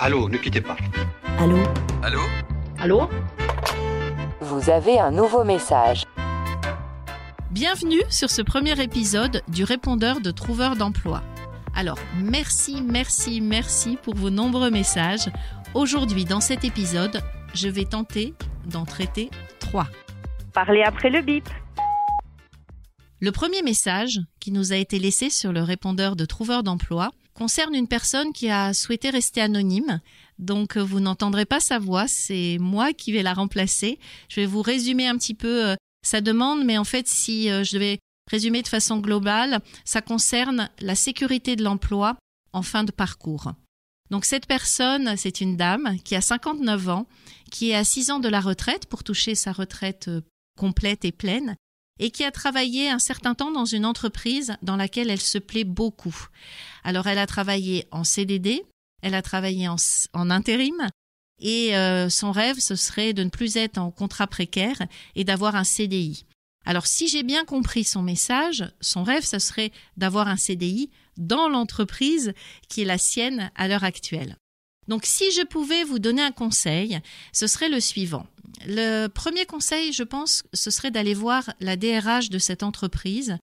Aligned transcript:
Allô, 0.00 0.28
ne 0.28 0.36
quittez 0.36 0.60
pas. 0.60 0.76
Allô 1.40 1.58
Allô 2.04 2.20
Allô 2.78 3.10
Vous 4.40 4.70
avez 4.70 5.00
un 5.00 5.10
nouveau 5.10 5.42
message. 5.42 6.04
Bienvenue 7.50 8.00
sur 8.08 8.30
ce 8.30 8.40
premier 8.40 8.80
épisode 8.80 9.42
du 9.48 9.64
répondeur 9.64 10.20
de 10.20 10.30
Trouveur 10.30 10.76
d'emploi. 10.76 11.24
Alors, 11.74 11.98
merci, 12.16 12.80
merci, 12.80 13.40
merci 13.40 13.98
pour 14.00 14.14
vos 14.14 14.30
nombreux 14.30 14.70
messages. 14.70 15.30
Aujourd'hui, 15.74 16.24
dans 16.24 16.40
cet 16.40 16.64
épisode, 16.64 17.20
je 17.52 17.68
vais 17.68 17.84
tenter 17.84 18.34
d'en 18.66 18.84
traiter 18.84 19.30
trois. 19.58 19.88
Parlez 20.52 20.84
après 20.84 21.10
le 21.10 21.22
bip. 21.22 21.48
Le 23.20 23.32
premier 23.32 23.62
message 23.62 24.20
qui 24.38 24.52
nous 24.52 24.72
a 24.72 24.76
été 24.76 25.00
laissé 25.00 25.28
sur 25.28 25.52
le 25.52 25.62
répondeur 25.62 26.14
de 26.14 26.24
Trouveur 26.24 26.62
d'emploi 26.62 27.10
concerne 27.38 27.76
une 27.76 27.86
personne 27.86 28.32
qui 28.32 28.50
a 28.50 28.74
souhaité 28.74 29.10
rester 29.10 29.40
anonyme. 29.40 30.00
Donc 30.40 30.76
vous 30.76 30.98
n'entendrez 30.98 31.44
pas 31.44 31.60
sa 31.60 31.78
voix, 31.78 32.08
c'est 32.08 32.58
moi 32.58 32.92
qui 32.92 33.12
vais 33.12 33.22
la 33.22 33.32
remplacer. 33.32 34.00
Je 34.28 34.40
vais 34.40 34.46
vous 34.46 34.60
résumer 34.60 35.06
un 35.06 35.16
petit 35.16 35.34
peu 35.34 35.68
euh, 35.68 35.76
sa 36.04 36.20
demande, 36.20 36.64
mais 36.64 36.78
en 36.78 36.84
fait 36.84 37.06
si 37.06 37.48
euh, 37.48 37.62
je 37.62 37.74
devais 37.74 38.00
résumer 38.28 38.62
de 38.62 38.68
façon 38.68 38.98
globale, 38.98 39.60
ça 39.84 40.02
concerne 40.02 40.68
la 40.80 40.96
sécurité 40.96 41.54
de 41.54 41.62
l'emploi 41.62 42.16
en 42.52 42.62
fin 42.62 42.82
de 42.82 42.90
parcours. 42.90 43.52
Donc 44.10 44.24
cette 44.24 44.46
personne, 44.46 45.16
c'est 45.16 45.40
une 45.40 45.56
dame 45.56 45.96
qui 46.04 46.16
a 46.16 46.20
59 46.20 46.88
ans, 46.88 47.06
qui 47.52 47.70
est 47.70 47.76
à 47.76 47.84
6 47.84 48.10
ans 48.10 48.18
de 48.18 48.28
la 48.28 48.40
retraite 48.40 48.86
pour 48.86 49.04
toucher 49.04 49.36
sa 49.36 49.52
retraite 49.52 50.08
euh, 50.08 50.22
complète 50.58 51.04
et 51.04 51.12
pleine, 51.12 51.54
et 51.98 52.10
qui 52.10 52.24
a 52.24 52.30
travaillé 52.30 52.90
un 52.90 52.98
certain 52.98 53.34
temps 53.34 53.50
dans 53.50 53.64
une 53.64 53.84
entreprise 53.84 54.54
dans 54.62 54.76
laquelle 54.76 55.10
elle 55.10 55.20
se 55.20 55.38
plaît 55.38 55.64
beaucoup. 55.64 56.16
Alors 56.84 57.06
elle 57.06 57.18
a 57.18 57.26
travaillé 57.26 57.86
en 57.90 58.04
CDD, 58.04 58.64
elle 59.02 59.14
a 59.14 59.22
travaillé 59.22 59.68
en, 59.68 59.76
en 60.12 60.30
intérim, 60.30 60.88
et 61.40 61.76
euh, 61.76 62.08
son 62.08 62.32
rêve, 62.32 62.58
ce 62.58 62.76
serait 62.76 63.12
de 63.12 63.22
ne 63.24 63.30
plus 63.30 63.56
être 63.56 63.78
en 63.78 63.90
contrat 63.90 64.26
précaire 64.26 64.78
et 65.14 65.24
d'avoir 65.24 65.54
un 65.56 65.64
CDI. 65.64 66.24
Alors 66.64 66.86
si 66.86 67.08
j'ai 67.08 67.22
bien 67.22 67.44
compris 67.44 67.84
son 67.84 68.02
message, 68.02 68.64
son 68.80 69.02
rêve, 69.02 69.24
ce 69.24 69.38
serait 69.38 69.72
d'avoir 69.96 70.28
un 70.28 70.36
CDI 70.36 70.90
dans 71.16 71.48
l'entreprise 71.48 72.32
qui 72.68 72.82
est 72.82 72.84
la 72.84 72.98
sienne 72.98 73.50
à 73.54 73.68
l'heure 73.68 73.84
actuelle. 73.84 74.36
Donc 74.88 75.04
si 75.04 75.30
je 75.32 75.42
pouvais 75.42 75.84
vous 75.84 75.98
donner 75.98 76.22
un 76.22 76.32
conseil, 76.32 77.00
ce 77.32 77.46
serait 77.46 77.68
le 77.68 77.80
suivant. 77.80 78.26
Le 78.66 79.06
premier 79.08 79.46
conseil, 79.46 79.92
je 79.92 80.02
pense, 80.02 80.44
ce 80.52 80.70
serait 80.70 80.90
d'aller 80.90 81.14
voir 81.14 81.52
la 81.60 81.76
DRH 81.76 82.30
de 82.30 82.38
cette 82.38 82.62
entreprise 82.62 83.36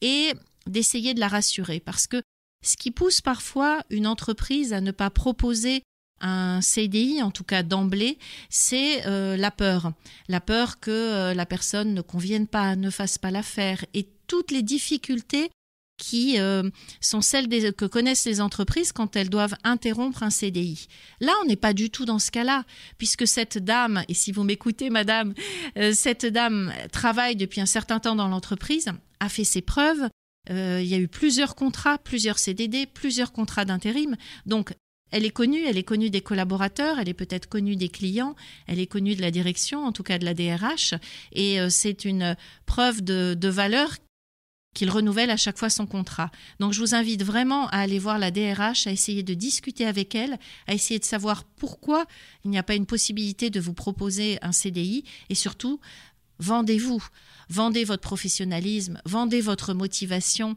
et 0.00 0.32
d'essayer 0.66 1.14
de 1.14 1.20
la 1.20 1.28
rassurer 1.28 1.80
parce 1.80 2.06
que 2.06 2.22
ce 2.64 2.76
qui 2.76 2.90
pousse 2.90 3.20
parfois 3.20 3.82
une 3.90 4.06
entreprise 4.06 4.72
à 4.72 4.80
ne 4.80 4.90
pas 4.90 5.10
proposer 5.10 5.82
un 6.20 6.60
CDI, 6.60 7.22
en 7.22 7.30
tout 7.30 7.44
cas 7.44 7.62
d'emblée, 7.62 8.18
c'est 8.48 9.06
euh, 9.06 9.36
la 9.36 9.50
peur. 9.50 9.92
La 10.28 10.40
peur 10.40 10.80
que 10.80 10.90
euh, 10.90 11.34
la 11.34 11.46
personne 11.46 11.94
ne 11.94 12.00
convienne 12.00 12.46
pas, 12.46 12.74
ne 12.74 12.90
fasse 12.90 13.18
pas 13.18 13.30
l'affaire 13.30 13.84
et 13.94 14.08
toutes 14.26 14.50
les 14.50 14.62
difficultés 14.62 15.50
qui 15.96 16.38
euh, 16.38 16.68
sont 17.00 17.20
celles 17.20 17.48
que 17.74 17.84
connaissent 17.84 18.26
les 18.26 18.40
entreprises 18.40 18.92
quand 18.92 19.16
elles 19.16 19.30
doivent 19.30 19.56
interrompre 19.64 20.22
un 20.22 20.30
CDI. 20.30 20.88
Là, 21.20 21.32
on 21.42 21.46
n'est 21.46 21.56
pas 21.56 21.72
du 21.72 21.90
tout 21.90 22.04
dans 22.04 22.18
ce 22.18 22.30
cas-là, 22.30 22.64
puisque 22.98 23.26
cette 23.26 23.58
dame, 23.58 24.04
et 24.08 24.14
si 24.14 24.32
vous 24.32 24.44
m'écoutez, 24.44 24.90
madame, 24.90 25.34
euh, 25.78 25.92
cette 25.92 26.26
dame 26.26 26.72
travaille 26.92 27.36
depuis 27.36 27.60
un 27.60 27.66
certain 27.66 28.00
temps 28.00 28.16
dans 28.16 28.28
l'entreprise, 28.28 28.90
a 29.20 29.28
fait 29.28 29.44
ses 29.44 29.62
preuves. 29.62 30.08
Euh, 30.50 30.80
il 30.82 30.88
y 30.88 30.94
a 30.94 30.98
eu 30.98 31.08
plusieurs 31.08 31.54
contrats, 31.54 31.98
plusieurs 31.98 32.38
CDD, 32.38 32.86
plusieurs 32.86 33.32
contrats 33.32 33.64
d'intérim. 33.64 34.16
Donc, 34.44 34.74
elle 35.12 35.24
est 35.24 35.30
connue, 35.30 35.62
elle 35.64 35.78
est 35.78 35.84
connue 35.84 36.10
des 36.10 36.20
collaborateurs, 36.20 36.98
elle 36.98 37.08
est 37.08 37.14
peut-être 37.14 37.48
connue 37.48 37.76
des 37.76 37.88
clients, 37.88 38.34
elle 38.66 38.80
est 38.80 38.88
connue 38.88 39.14
de 39.14 39.22
la 39.22 39.30
direction, 39.30 39.84
en 39.84 39.92
tout 39.92 40.02
cas 40.02 40.18
de 40.18 40.24
la 40.24 40.34
DRH, 40.34 40.94
et 41.32 41.58
c'est 41.70 42.04
une 42.04 42.36
preuve 42.66 43.02
de, 43.02 43.34
de 43.34 43.48
valeur 43.48 43.90
qu'il 44.76 44.90
renouvelle 44.90 45.30
à 45.30 45.38
chaque 45.38 45.58
fois 45.58 45.70
son 45.70 45.86
contrat. 45.86 46.30
Donc 46.60 46.74
je 46.74 46.80
vous 46.80 46.94
invite 46.94 47.24
vraiment 47.24 47.66
à 47.68 47.78
aller 47.78 47.98
voir 47.98 48.18
la 48.18 48.30
DRH, 48.30 48.86
à 48.86 48.92
essayer 48.92 49.22
de 49.22 49.32
discuter 49.32 49.86
avec 49.86 50.14
elle, 50.14 50.38
à 50.66 50.74
essayer 50.74 51.00
de 51.00 51.04
savoir 51.04 51.44
pourquoi 51.44 52.04
il 52.44 52.50
n'y 52.50 52.58
a 52.58 52.62
pas 52.62 52.74
une 52.74 52.84
possibilité 52.84 53.48
de 53.48 53.58
vous 53.58 53.72
proposer 53.72 54.38
un 54.42 54.52
CDI 54.52 55.04
et 55.30 55.34
surtout 55.34 55.80
vendez-vous, 56.40 57.02
vendez 57.48 57.84
votre 57.84 58.02
professionnalisme, 58.02 59.00
vendez 59.06 59.40
votre 59.40 59.72
motivation 59.72 60.54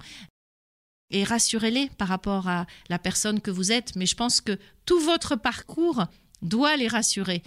et 1.11 1.23
rassurez-les 1.23 1.89
par 1.97 2.09
rapport 2.09 2.49
à 2.49 2.67
la 2.89 2.99
personne 2.99 3.39
que 3.39 3.51
vous 3.51 3.71
êtes. 3.71 3.95
Mais 3.95 4.05
je 4.05 4.15
pense 4.15 4.41
que 4.41 4.59
tout 4.85 4.99
votre 4.99 5.37
parcours 5.37 6.05
doit 6.41 6.75
les 6.75 6.89
rassurer. 6.89 7.41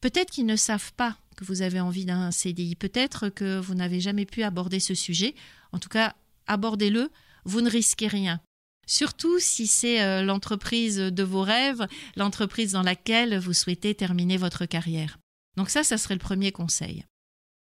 Peut-être 0.00 0.30
qu'ils 0.30 0.46
ne 0.46 0.56
savent 0.56 0.94
pas 0.94 1.18
que 1.36 1.44
vous 1.44 1.60
avez 1.60 1.80
envie 1.80 2.06
d'un 2.06 2.30
CDI, 2.30 2.74
peut-être 2.74 3.28
que 3.28 3.58
vous 3.60 3.74
n'avez 3.74 4.00
jamais 4.00 4.24
pu 4.24 4.42
aborder 4.42 4.80
ce 4.80 4.94
sujet. 4.94 5.34
En 5.76 5.78
tout 5.78 5.90
cas, 5.90 6.14
abordez-le, 6.46 7.10
vous 7.44 7.60
ne 7.60 7.68
risquez 7.68 8.06
rien. 8.06 8.40
Surtout 8.86 9.38
si 9.38 9.66
c'est 9.66 10.00
euh, 10.00 10.22
l'entreprise 10.22 10.96
de 10.96 11.22
vos 11.22 11.42
rêves, 11.42 11.86
l'entreprise 12.16 12.72
dans 12.72 12.82
laquelle 12.82 13.38
vous 13.38 13.52
souhaitez 13.52 13.94
terminer 13.94 14.38
votre 14.38 14.64
carrière. 14.64 15.18
Donc 15.58 15.68
ça, 15.68 15.84
ça 15.84 15.98
serait 15.98 16.14
le 16.14 16.18
premier 16.18 16.50
conseil. 16.50 17.04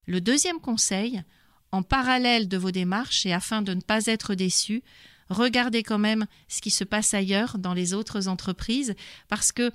Le 0.08 0.20
deuxième 0.20 0.58
conseil, 0.58 1.22
en 1.70 1.84
parallèle 1.84 2.48
de 2.48 2.56
vos 2.56 2.72
démarches 2.72 3.26
et 3.26 3.32
afin 3.32 3.62
de 3.62 3.74
ne 3.74 3.80
pas 3.80 4.06
être 4.06 4.34
déçu, 4.34 4.82
regardez 5.28 5.84
quand 5.84 6.00
même 6.00 6.26
ce 6.48 6.60
qui 6.60 6.70
se 6.70 6.82
passe 6.82 7.14
ailleurs 7.14 7.58
dans 7.58 7.74
les 7.74 7.94
autres 7.94 8.26
entreprises 8.26 8.96
parce 9.28 9.52
que 9.52 9.70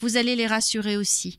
vous 0.00 0.18
allez 0.18 0.36
les 0.36 0.46
rassurer 0.46 0.98
aussi. 0.98 1.38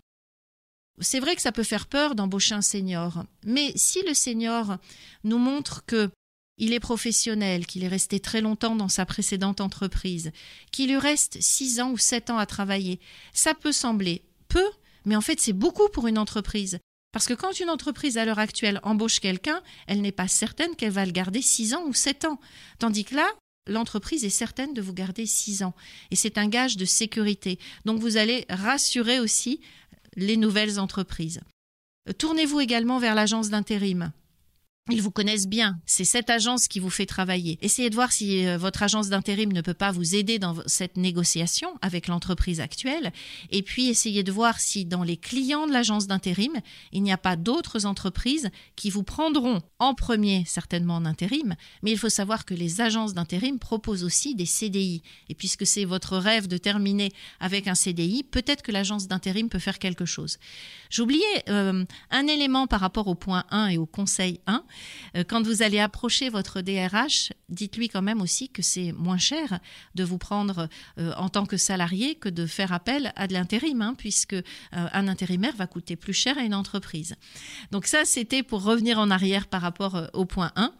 C'est 1.01 1.19
vrai 1.19 1.35
que 1.35 1.41
ça 1.41 1.51
peut 1.51 1.63
faire 1.63 1.87
peur 1.87 2.15
d'embaucher 2.15 2.55
un 2.55 2.61
senior, 2.61 3.25
mais 3.45 3.73
si 3.75 4.01
le 4.07 4.13
senior 4.13 4.77
nous 5.23 5.37
montre 5.37 5.83
que 5.85 6.09
il 6.57 6.71
est 6.71 6.79
professionnel, 6.79 7.65
qu'il 7.65 7.83
est 7.83 7.89
resté 7.89 8.21
très 8.21 8.39
longtemps 8.39 8.77
dans 8.77 8.87
sa 8.87 9.05
précédente 9.05 9.59
entreprise, 9.59 10.31
qu'il 10.71 10.89
lui 10.89 10.97
reste 10.97 11.41
six 11.41 11.81
ans 11.81 11.91
ou 11.91 11.97
sept 11.97 12.29
ans 12.29 12.37
à 12.37 12.45
travailler, 12.45 13.01
ça 13.33 13.53
peut 13.53 13.73
sembler 13.73 14.23
peu, 14.47 14.65
mais 15.03 15.17
en 15.17 15.21
fait 15.21 15.41
c'est 15.41 15.53
beaucoup 15.53 15.89
pour 15.89 16.07
une 16.07 16.17
entreprise. 16.17 16.79
Parce 17.11 17.27
que 17.27 17.33
quand 17.33 17.59
une 17.59 17.69
entreprise 17.69 18.17
à 18.17 18.25
l'heure 18.25 18.39
actuelle 18.39 18.79
embauche 18.83 19.19
quelqu'un, 19.19 19.61
elle 19.87 20.01
n'est 20.01 20.11
pas 20.11 20.27
certaine 20.27 20.75
qu'elle 20.75 20.91
va 20.91 21.05
le 21.05 21.11
garder 21.11 21.41
six 21.41 21.73
ans 21.73 21.83
ou 21.85 21.93
sept 21.93 22.25
ans. 22.25 22.39
Tandis 22.77 23.05
que 23.05 23.15
là, 23.15 23.27
l'entreprise 23.67 24.25
est 24.25 24.29
certaine 24.29 24.73
de 24.73 24.81
vous 24.81 24.93
garder 24.93 25.25
six 25.25 25.63
ans. 25.63 25.73
Et 26.11 26.15
c'est 26.15 26.37
un 26.37 26.47
gage 26.47 26.77
de 26.77 26.85
sécurité. 26.85 27.57
Donc 27.85 27.99
vous 27.99 28.17
allez 28.17 28.45
rassurer 28.49 29.19
aussi 29.19 29.61
les 30.15 30.37
nouvelles 30.37 30.79
entreprises. 30.79 31.41
Tournez-vous 32.17 32.59
également 32.59 32.99
vers 32.99 33.15
l'agence 33.15 33.49
d'intérim. 33.49 34.11
Ils 34.91 35.01
vous 35.01 35.09
connaissent 35.09 35.47
bien. 35.47 35.79
C'est 35.87 36.05
cette 36.05 36.29
agence 36.29 36.67
qui 36.67 36.79
vous 36.79 36.91
fait 36.91 37.07
travailler. 37.07 37.57
Essayez 37.63 37.89
de 37.89 37.95
voir 37.95 38.11
si 38.11 38.45
euh, 38.45 38.59
votre 38.59 38.83
agence 38.83 39.09
d'intérim 39.09 39.51
ne 39.51 39.61
peut 39.61 39.73
pas 39.73 39.91
vous 39.91 40.13
aider 40.13 40.37
dans 40.37 40.57
cette 40.67 40.95
négociation 40.95 41.69
avec 41.81 42.07
l'entreprise 42.07 42.59
actuelle. 42.59 43.11
Et 43.49 43.63
puis 43.63 43.87
essayez 43.89 44.21
de 44.21 44.31
voir 44.31 44.59
si 44.59 44.85
dans 44.85 45.01
les 45.01 45.17
clients 45.17 45.65
de 45.65 45.73
l'agence 45.73 46.05
d'intérim, 46.05 46.53
il 46.91 47.01
n'y 47.01 47.11
a 47.11 47.17
pas 47.17 47.35
d'autres 47.35 47.87
entreprises 47.87 48.51
qui 48.75 48.91
vous 48.91 49.01
prendront 49.01 49.63
en 49.79 49.95
premier, 49.95 50.43
certainement 50.45 50.97
en 50.97 51.05
intérim. 51.05 51.55
Mais 51.81 51.89
il 51.89 51.97
faut 51.97 52.09
savoir 52.09 52.45
que 52.45 52.53
les 52.53 52.79
agences 52.79 53.15
d'intérim 53.15 53.57
proposent 53.57 54.03
aussi 54.03 54.35
des 54.35 54.45
CDI. 54.45 55.01
Et 55.29 55.33
puisque 55.33 55.65
c'est 55.65 55.85
votre 55.85 56.15
rêve 56.15 56.47
de 56.47 56.57
terminer 56.57 57.11
avec 57.39 57.67
un 57.67 57.73
CDI, 57.73 58.21
peut-être 58.21 58.61
que 58.61 58.71
l'agence 58.71 59.07
d'intérim 59.07 59.49
peut 59.49 59.57
faire 59.57 59.79
quelque 59.79 60.05
chose. 60.05 60.37
J'oubliais 60.91 61.43
euh, 61.49 61.83
un 62.11 62.27
élément 62.27 62.67
par 62.67 62.81
rapport 62.81 63.07
au 63.07 63.15
point 63.15 63.45
1 63.49 63.69
et 63.69 63.77
au 63.79 63.87
conseil 63.87 64.41
1. 64.45 64.63
Euh, 65.15 65.23
quand 65.27 65.41
vous 65.43 65.61
allez 65.61 65.79
approcher 65.79 66.29
votre 66.29 66.61
DRH, 66.61 67.31
dites-lui 67.49 67.89
quand 67.89 68.01
même 68.01 68.21
aussi 68.21 68.49
que 68.49 68.61
c'est 68.61 68.91
moins 68.91 69.17
cher 69.17 69.59
de 69.95 70.03
vous 70.03 70.17
prendre 70.17 70.69
euh, 70.97 71.13
en 71.17 71.29
tant 71.29 71.45
que 71.45 71.57
salarié 71.57 72.15
que 72.15 72.29
de 72.29 72.45
faire 72.45 72.73
appel 72.73 73.13
à 73.15 73.27
de 73.27 73.33
l'intérim, 73.33 73.81
hein, 73.81 73.95
puisque 73.97 74.33
euh, 74.33 74.41
un 74.71 75.07
intérimaire 75.07 75.55
va 75.55 75.67
coûter 75.67 75.95
plus 75.95 76.13
cher 76.13 76.37
à 76.37 76.41
une 76.41 76.55
entreprise. 76.55 77.15
Donc 77.71 77.85
ça, 77.85 78.05
c'était 78.05 78.43
pour 78.43 78.63
revenir 78.63 78.99
en 78.99 79.11
arrière 79.11 79.47
par 79.47 79.61
rapport 79.61 80.09
au 80.13 80.25
point 80.25 80.51
1. 80.55 80.71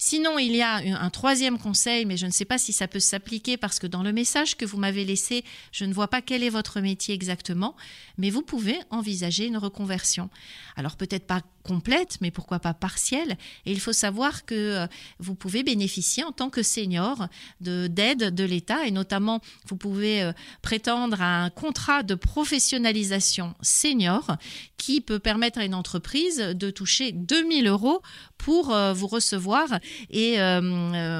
Sinon, 0.00 0.38
il 0.38 0.54
y 0.54 0.62
a 0.62 0.76
un 0.76 1.10
troisième 1.10 1.58
conseil, 1.58 2.06
mais 2.06 2.16
je 2.16 2.26
ne 2.26 2.30
sais 2.30 2.44
pas 2.44 2.56
si 2.56 2.72
ça 2.72 2.86
peut 2.86 3.00
s'appliquer 3.00 3.56
parce 3.56 3.80
que 3.80 3.88
dans 3.88 4.04
le 4.04 4.12
message 4.12 4.56
que 4.56 4.64
vous 4.64 4.78
m'avez 4.78 5.04
laissé, 5.04 5.44
je 5.72 5.84
ne 5.84 5.92
vois 5.92 6.06
pas 6.06 6.22
quel 6.22 6.44
est 6.44 6.50
votre 6.50 6.80
métier 6.80 7.16
exactement, 7.16 7.74
mais 8.16 8.30
vous 8.30 8.42
pouvez 8.42 8.78
envisager 8.90 9.46
une 9.46 9.56
reconversion. 9.56 10.30
Alors 10.76 10.96
peut-être 10.96 11.26
pas 11.26 11.42
complète, 11.68 12.16
mais 12.22 12.30
pourquoi 12.30 12.60
pas 12.60 12.72
partielle. 12.72 13.36
Et 13.66 13.72
il 13.72 13.78
faut 13.78 13.92
savoir 13.92 14.46
que 14.46 14.54
euh, 14.54 14.86
vous 15.18 15.34
pouvez 15.34 15.62
bénéficier 15.62 16.24
en 16.24 16.32
tant 16.32 16.48
que 16.48 16.62
senior 16.62 17.28
d'aide 17.60 18.34
de, 18.34 18.44
l'État 18.44 18.86
et 18.86 18.90
notamment 18.90 19.42
vous 19.66 19.76
pouvez 19.76 20.22
euh, 20.22 20.32
prétendre 20.62 21.20
à 21.20 21.44
un 21.44 21.50
contrat 21.50 22.02
de 22.02 22.14
professionnalisation 22.14 23.54
senior 23.60 24.36
qui 24.78 25.02
peut 25.02 25.18
permettre 25.18 25.58
à 25.58 25.64
une 25.66 25.74
entreprise 25.74 26.38
de 26.38 26.70
toucher 26.70 27.12
2000 27.12 27.66
euros 27.66 28.00
pour 28.38 28.72
euh, 28.72 28.94
vous 28.94 29.08
recevoir 29.08 29.66
et 30.10 30.38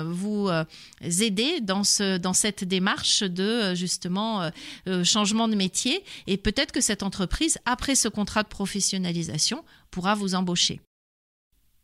vous 0.06 0.48
aider 1.02 1.60
dans, 1.60 1.84
ce, 1.84 2.16
dans 2.16 2.32
cette 2.32 2.64
démarche 2.64 3.22
de 3.22 3.74
justement 3.74 4.50
changement 5.04 5.48
de 5.48 5.56
métier. 5.56 6.02
Et 6.26 6.36
peut-être 6.36 6.72
que 6.72 6.80
cette 6.80 7.02
entreprise, 7.02 7.58
après 7.66 7.94
ce 7.94 8.08
contrat 8.08 8.42
de 8.44 8.48
professionnalisation, 8.48 9.64
pourra 9.90 10.14
vous 10.14 10.34
embaucher. 10.34 10.80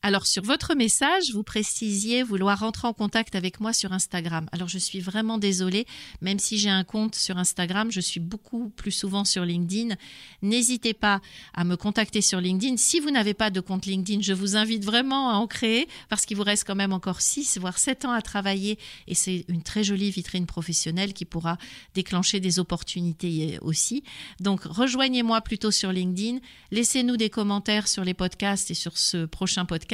Alors 0.06 0.26
sur 0.26 0.42
votre 0.42 0.74
message, 0.74 1.32
vous 1.32 1.42
précisiez 1.42 2.22
vouloir 2.22 2.60
rentrer 2.60 2.86
en 2.86 2.92
contact 2.92 3.34
avec 3.36 3.58
moi 3.58 3.72
sur 3.72 3.94
Instagram. 3.94 4.46
Alors 4.52 4.68
je 4.68 4.76
suis 4.76 5.00
vraiment 5.00 5.38
désolée, 5.38 5.86
même 6.20 6.38
si 6.38 6.58
j'ai 6.58 6.68
un 6.68 6.84
compte 6.84 7.14
sur 7.14 7.38
Instagram, 7.38 7.90
je 7.90 8.00
suis 8.00 8.20
beaucoup 8.20 8.68
plus 8.68 8.90
souvent 8.90 9.24
sur 9.24 9.46
LinkedIn. 9.46 9.94
N'hésitez 10.42 10.92
pas 10.92 11.22
à 11.54 11.64
me 11.64 11.76
contacter 11.76 12.20
sur 12.20 12.38
LinkedIn. 12.38 12.76
Si 12.76 13.00
vous 13.00 13.10
n'avez 13.10 13.32
pas 13.32 13.48
de 13.48 13.60
compte 13.60 13.86
LinkedIn, 13.86 14.20
je 14.20 14.34
vous 14.34 14.56
invite 14.56 14.84
vraiment 14.84 15.30
à 15.30 15.36
en 15.36 15.46
créer 15.46 15.88
parce 16.10 16.26
qu'il 16.26 16.36
vous 16.36 16.42
reste 16.42 16.66
quand 16.66 16.74
même 16.74 16.92
encore 16.92 17.22
6 17.22 17.56
voire 17.56 17.78
7 17.78 18.04
ans 18.04 18.12
à 18.12 18.20
travailler 18.20 18.78
et 19.08 19.14
c'est 19.14 19.46
une 19.48 19.62
très 19.62 19.84
jolie 19.84 20.10
vitrine 20.10 20.44
professionnelle 20.44 21.14
qui 21.14 21.24
pourra 21.24 21.56
déclencher 21.94 22.40
des 22.40 22.58
opportunités 22.58 23.58
aussi. 23.62 24.04
Donc 24.38 24.64
rejoignez-moi 24.64 25.40
plutôt 25.40 25.70
sur 25.70 25.92
LinkedIn, 25.92 26.40
laissez-nous 26.72 27.16
des 27.16 27.30
commentaires 27.30 27.88
sur 27.88 28.04
les 28.04 28.12
podcasts 28.12 28.70
et 28.70 28.74
sur 28.74 28.98
ce 28.98 29.24
prochain 29.24 29.64
podcast 29.64 29.93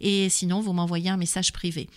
et 0.00 0.28
sinon, 0.28 0.60
vous 0.60 0.72
m'envoyez 0.72 1.10
un 1.10 1.16
message 1.16 1.52
privé. 1.52 1.88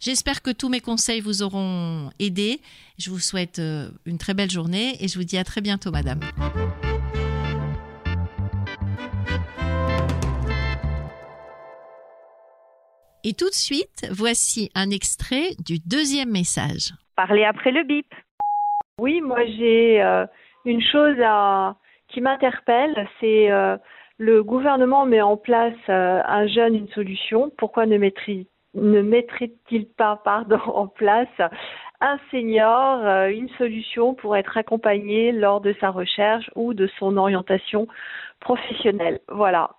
J'espère 0.00 0.42
que 0.42 0.50
tous 0.50 0.68
mes 0.68 0.80
conseils 0.80 1.20
vous 1.20 1.42
auront 1.42 2.10
aidé. 2.18 2.60
Je 2.98 3.08
vous 3.10 3.20
souhaite 3.20 3.58
euh, 3.58 3.88
une 4.04 4.18
très 4.18 4.34
belle 4.34 4.50
journée 4.50 5.02
et 5.02 5.08
je 5.08 5.16
vous 5.18 5.24
dis 5.24 5.38
à 5.38 5.44
très 5.44 5.62
bientôt, 5.62 5.90
madame. 5.90 6.20
Et 13.26 13.32
tout 13.32 13.48
de 13.48 13.54
suite, 13.54 14.06
voici 14.10 14.70
un 14.74 14.90
extrait 14.90 15.52
du 15.64 15.78
deuxième 15.78 16.30
message. 16.30 16.92
Parlez 17.16 17.44
après 17.44 17.72
le 17.72 17.82
bip. 17.84 18.06
Oui, 18.98 19.22
moi 19.22 19.44
j'ai 19.46 20.02
euh, 20.02 20.26
une 20.66 20.82
chose 20.82 21.16
qui 22.08 22.20
m'interpelle, 22.20 23.08
c'est 23.20 23.50
euh, 23.50 23.78
le 24.18 24.42
gouvernement 24.42 25.06
met 25.06 25.20
en 25.20 25.36
place 25.36 25.74
euh, 25.88 26.22
un 26.24 26.46
jeune 26.46 26.74
une 26.74 26.88
solution. 26.88 27.52
Pourquoi 27.56 27.86
ne 27.86 27.98
mettrait-il 27.98 29.86
pas 29.86 30.22
en 30.66 30.86
place 30.86 31.28
un 32.00 32.18
senior 32.30 33.04
euh, 33.04 33.28
une 33.28 33.48
solution 33.56 34.14
pour 34.14 34.36
être 34.36 34.56
accompagné 34.56 35.32
lors 35.32 35.60
de 35.60 35.74
sa 35.80 35.90
recherche 35.90 36.50
ou 36.54 36.74
de 36.74 36.88
son 36.98 37.16
orientation 37.16 37.88
professionnelle? 38.40 39.20
Voilà. 39.28 39.70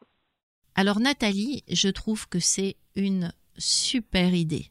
Alors 0.76 1.00
Nathalie, 1.00 1.64
je 1.72 1.88
trouve 1.88 2.28
que 2.28 2.40
c'est 2.40 2.76
une 2.96 3.32
super 3.58 4.34
idée. 4.34 4.66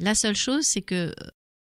La 0.00 0.14
seule 0.14 0.36
chose, 0.36 0.62
c'est 0.62 0.82
que 0.82 1.12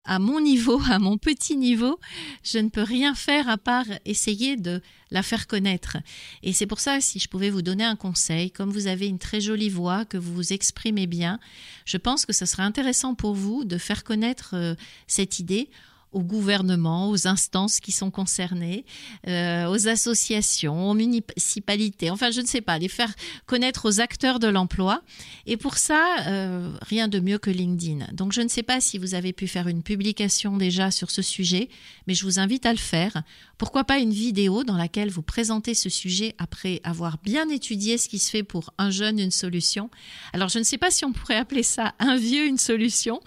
à 0.04 0.20
mon 0.20 0.42
niveau, 0.42 0.82
à 0.90 1.00
mon 1.00 1.18
petit 1.18 1.56
niveau, 1.56 2.00
je 2.44 2.58
ne 2.58 2.70
peux 2.70 2.84
rien 2.84 3.14
faire 3.14 3.48
à 3.50 3.58
part 3.58 3.86
essayer 4.06 4.58
de 4.58 4.82
la 5.12 5.24
faire 5.24 5.48
connaître. 5.48 5.98
Et 6.42 6.54
c'est 6.54 6.66
pour 6.66 6.80
ça, 6.80 7.02
si 7.02 7.20
je 7.20 7.28
pouvais 7.28 7.50
vous 7.50 7.62
donner 7.62 7.84
un 7.84 7.96
conseil, 7.96 8.50
comme 8.50 8.72
vous 8.72 8.88
avez 8.88 9.08
une 9.08 9.20
très 9.20 9.42
jolie 9.42 9.70
voix, 9.70 10.06
que 10.06 10.18
vous 10.18 10.34
vous 10.34 10.54
exprimez 10.54 11.06
bien, 11.06 11.40
je 11.86 11.98
pense 11.98 12.26
que 12.26 12.34
ce 12.34 12.46
serait 12.46 12.64
intéressant 12.64 13.14
pour 13.14 13.36
vous 13.36 13.64
de 13.66 13.78
faire 13.78 14.04
connaître 14.04 14.52
euh, 14.54 14.76
cette 15.08 15.40
idée 15.40 15.70
au 16.12 16.22
gouvernement, 16.22 17.10
aux 17.10 17.28
instances 17.28 17.80
qui 17.80 17.92
sont 17.92 18.12
concernées, 18.12 18.86
euh, 19.28 19.68
aux 19.68 19.88
associations, 19.88 20.90
aux 20.90 20.94
municipalités, 20.94 22.12
enfin 22.12 22.32
je 22.32 22.42
ne 22.42 22.46
sais 22.46 22.62
pas, 22.62 22.78
les 22.78 22.90
faire 22.90 23.14
connaître 23.46 23.88
aux 23.88 24.02
acteurs 24.02 24.40
de 24.40 24.48
l'emploi. 24.48 25.02
Et 25.46 25.58
pour 25.58 25.78
ça, 25.78 26.18
euh, 26.28 26.72
rien 26.82 27.08
de 27.08 27.20
mieux 27.20 27.38
que 27.38 27.50
LinkedIn. 27.50 28.08
Donc 28.14 28.34
je 28.34 28.42
ne 28.42 28.48
sais 28.48 28.64
pas 28.64 28.82
si 28.82 28.98
vous 28.98 29.16
avez 29.16 29.34
pu 29.34 29.48
faire 29.48 29.68
une 29.68 29.84
publication 29.84 30.58
déjà 30.58 30.92
sur 30.92 31.12
ce 31.12 31.22
sujet, 31.22 31.70
mais 32.08 32.14
je 32.14 32.26
vous 32.26 32.40
invite 32.40 32.66
à 32.66 32.72
le 32.74 32.78
faire. 32.78 33.24
Pourquoi 33.58 33.84
pas 33.84 34.00
une 34.00 34.12
vidéo 34.12 34.64
dans 34.64 34.78
laquelle 34.78 35.12
vous 35.12 35.22
présentez 35.22 35.76
ce 35.76 35.88
sujet 35.88 36.36
après 36.40 36.82
avoir 36.84 37.20
bien 37.24 37.48
étudié 37.50 37.98
ce 37.98 38.10
qui 38.10 38.20
se 38.20 38.30
fait 38.30 38.44
pour 38.44 38.74
un 38.78 38.90
jeune, 38.90 39.20
une 39.20 39.32
solution. 39.32 39.90
Alors 40.34 40.50
je 40.50 40.60
ne 40.60 40.64
sais 40.64 40.78
pas 40.78 40.92
si 40.92 41.06
on 41.06 41.14
pourrait 41.14 41.36
appeler 41.36 41.64
ça 41.64 41.94
un 42.00 42.18
vieux, 42.18 42.48
une 42.48 42.58
solution, 42.58 43.22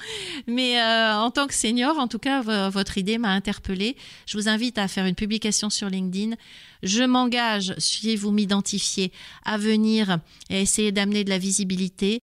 mais 0.46 0.81
euh, 0.81 1.19
en 1.19 1.31
tant 1.31 1.46
que 1.46 1.54
senior, 1.54 1.98
en 1.98 2.08
tout 2.08 2.19
cas, 2.19 2.42
votre 2.75 2.99
idée 2.99 3.17
m'a 3.17 3.31
interpellée. 3.31 3.97
Je 4.26 4.37
vous 4.37 4.49
invite 4.49 4.76
à 4.79 4.88
faire 4.88 5.06
une 5.06 5.15
publication 5.15 5.71
sur 5.71 5.88
LinkedIn. 5.88 6.37
Je 6.82 7.03
m'engage, 7.03 7.75
si 7.79 8.15
vous 8.17 8.31
m'identifiez, 8.31 9.12
à 9.44 9.56
venir 9.56 10.19
et 10.50 10.61
essayer 10.61 10.93
d'amener 10.93 11.25
de 11.25 11.31
la 11.31 11.38
visibilité 11.38 12.21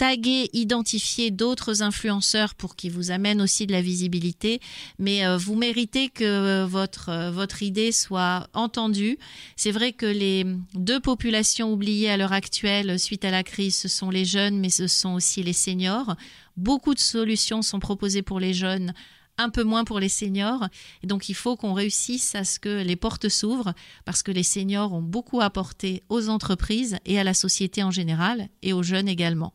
taguer, 0.00 0.48
identifier 0.54 1.30
d'autres 1.30 1.82
influenceurs 1.82 2.54
pour 2.54 2.74
qu'ils 2.74 2.90
vous 2.90 3.10
amènent 3.10 3.42
aussi 3.42 3.66
de 3.66 3.72
la 3.72 3.82
visibilité, 3.82 4.58
mais 4.98 5.26
euh, 5.26 5.36
vous 5.36 5.56
méritez 5.56 6.08
que 6.08 6.64
votre, 6.64 7.10
euh, 7.10 7.30
votre 7.30 7.62
idée 7.62 7.92
soit 7.92 8.48
entendue. 8.54 9.18
C'est 9.56 9.72
vrai 9.72 9.92
que 9.92 10.06
les 10.06 10.46
deux 10.72 11.00
populations 11.00 11.70
oubliées 11.70 12.08
à 12.08 12.16
l'heure 12.16 12.32
actuelle 12.32 12.98
suite 12.98 13.26
à 13.26 13.30
la 13.30 13.42
crise, 13.42 13.76
ce 13.76 13.88
sont 13.88 14.08
les 14.08 14.24
jeunes, 14.24 14.58
mais 14.58 14.70
ce 14.70 14.86
sont 14.86 15.12
aussi 15.12 15.42
les 15.42 15.52
seniors. 15.52 16.16
Beaucoup 16.56 16.94
de 16.94 16.98
solutions 16.98 17.60
sont 17.60 17.78
proposées 17.78 18.22
pour 18.22 18.40
les 18.40 18.54
jeunes 18.54 18.94
un 19.40 19.50
peu 19.50 19.64
moins 19.64 19.84
pour 19.84 20.00
les 20.00 20.08
seniors. 20.08 20.68
Et 21.02 21.06
donc, 21.06 21.28
il 21.28 21.34
faut 21.34 21.56
qu'on 21.56 21.72
réussisse 21.72 22.34
à 22.34 22.44
ce 22.44 22.58
que 22.58 22.82
les 22.82 22.96
portes 22.96 23.28
s'ouvrent 23.28 23.74
parce 24.04 24.22
que 24.22 24.32
les 24.32 24.42
seniors 24.42 24.92
ont 24.92 25.02
beaucoup 25.02 25.40
apporté 25.40 26.02
aux 26.08 26.28
entreprises 26.28 26.98
et 27.04 27.18
à 27.18 27.24
la 27.24 27.34
société 27.34 27.82
en 27.82 27.90
général 27.90 28.48
et 28.62 28.72
aux 28.72 28.82
jeunes 28.82 29.08
également. 29.08 29.54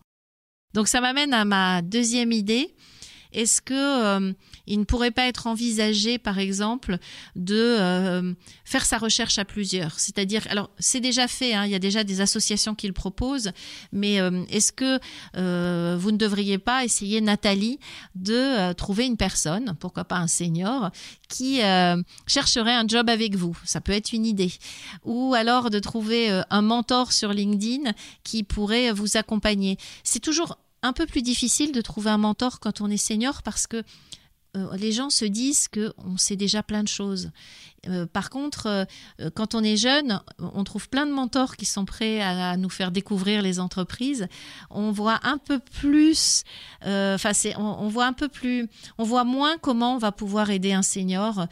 Donc, 0.74 0.88
ça 0.88 1.02
m'amène 1.02 1.34
à 1.34 1.46
ma 1.46 1.82
deuxième 1.82 2.32
idée 2.32 2.76
est-ce 3.36 3.62
que 3.62 3.74
euh, 3.74 4.34
il 4.66 4.80
ne 4.80 4.86
pourrait 4.86 5.12
pas 5.12 5.28
être 5.28 5.46
envisagé, 5.46 6.18
par 6.18 6.40
exemple, 6.40 6.98
de 7.36 7.56
euh, 7.56 8.34
faire 8.64 8.86
sa 8.86 8.98
recherche 8.98 9.38
à 9.38 9.46
plusieurs? 9.46 10.00
C'est-à-dire, 10.00 10.48
alors 10.50 10.70
c'est 10.80 11.02
déjà 11.02 11.28
fait, 11.28 11.54
hein, 11.54 11.66
il 11.66 11.72
y 11.72 11.76
a 11.76 11.80
déjà 11.80 12.04
des 12.04 12.22
associations 12.22 12.74
qui 12.74 12.88
le 12.88 12.94
proposent, 12.94 13.52
mais 13.92 14.20
euh, 14.20 14.44
est-ce 14.50 14.72
que 14.72 15.00
vous 15.98 16.12
ne 16.12 16.18
devriez 16.18 16.58
pas 16.58 16.86
essayer, 16.86 17.20
Nathalie, 17.22 17.80
de 18.16 18.72
trouver 18.74 19.06
une 19.06 19.18
personne, 19.18 19.76
pourquoi 19.80 20.06
pas 20.06 20.18
un 20.18 20.28
senior, 20.28 20.92
qui 21.28 21.60
chercherait 22.26 22.74
un 22.74 22.88
job 22.88 23.10
avec 23.10 23.36
vous? 23.36 23.58
Ça 23.66 23.82
peut 23.82 23.92
être 23.92 24.14
une 24.14 24.26
idée. 24.26 24.54
Ou 25.04 25.34
alors 25.34 25.70
de 25.70 25.80
trouver 25.80 26.42
un 26.50 26.62
mentor 26.62 27.12
sur 27.12 27.34
LinkedIn 27.34 27.92
qui 28.24 28.44
pourrait 28.44 28.92
vous 28.92 29.18
accompagner. 29.18 29.78
C'est 30.04 30.22
toujours 30.22 30.58
un 30.86 30.94
peu 30.94 31.06
plus 31.06 31.22
difficile 31.22 31.72
de 31.72 31.82
trouver 31.82 32.10
un 32.10 32.18
mentor 32.18 32.60
quand 32.60 32.82
on 32.82 32.90
est 32.90 32.98
senior 32.98 33.42
parce 33.44 33.68
que 33.68 33.84
euh, 34.56 34.76
les 34.78 34.92
gens 34.92 35.10
se 35.10 35.26
disent 35.26 35.68
qu'on 35.68 36.18
sait 36.18 36.36
déjà 36.36 36.63
plein 36.63 36.84
de 36.84 36.88
choses. 36.88 37.32
Euh, 37.88 38.06
par 38.06 38.30
contre, 38.30 38.68
euh, 38.68 39.30
quand 39.34 39.56
on 39.56 39.63
est 39.63 39.77
jeune, 39.77 40.22
on 40.39 40.63
trouve 40.63 40.89
plein 40.89 41.06
de 41.06 41.12
mentors 41.12 41.56
qui 41.56 41.65
sont 41.65 41.86
prêts 41.86 42.22
à, 42.22 42.58
nous 42.58 42.70
faire 42.70 42.92
découvrir 42.92 43.42
les 43.42 43.60
entreprises. 43.60 44.27
On 44.70 44.92
voit 44.92 45.20
un 45.24 45.38
peu 45.38 45.60
plus, 45.60 46.44
enfin, 46.84 47.32
on, 47.58 47.88
voit 47.88 48.06
un 48.06 48.13
peu 48.13 48.27
plus, 48.27 48.68
on 48.98 49.04
voit 49.04 49.24
moins 49.24 49.58
comment 49.58 49.96
on 49.96 49.98
va 49.98 50.12
pouvoir 50.12 50.50
aider 50.50 50.74
un 50.74 50.82
senior 50.82 51.48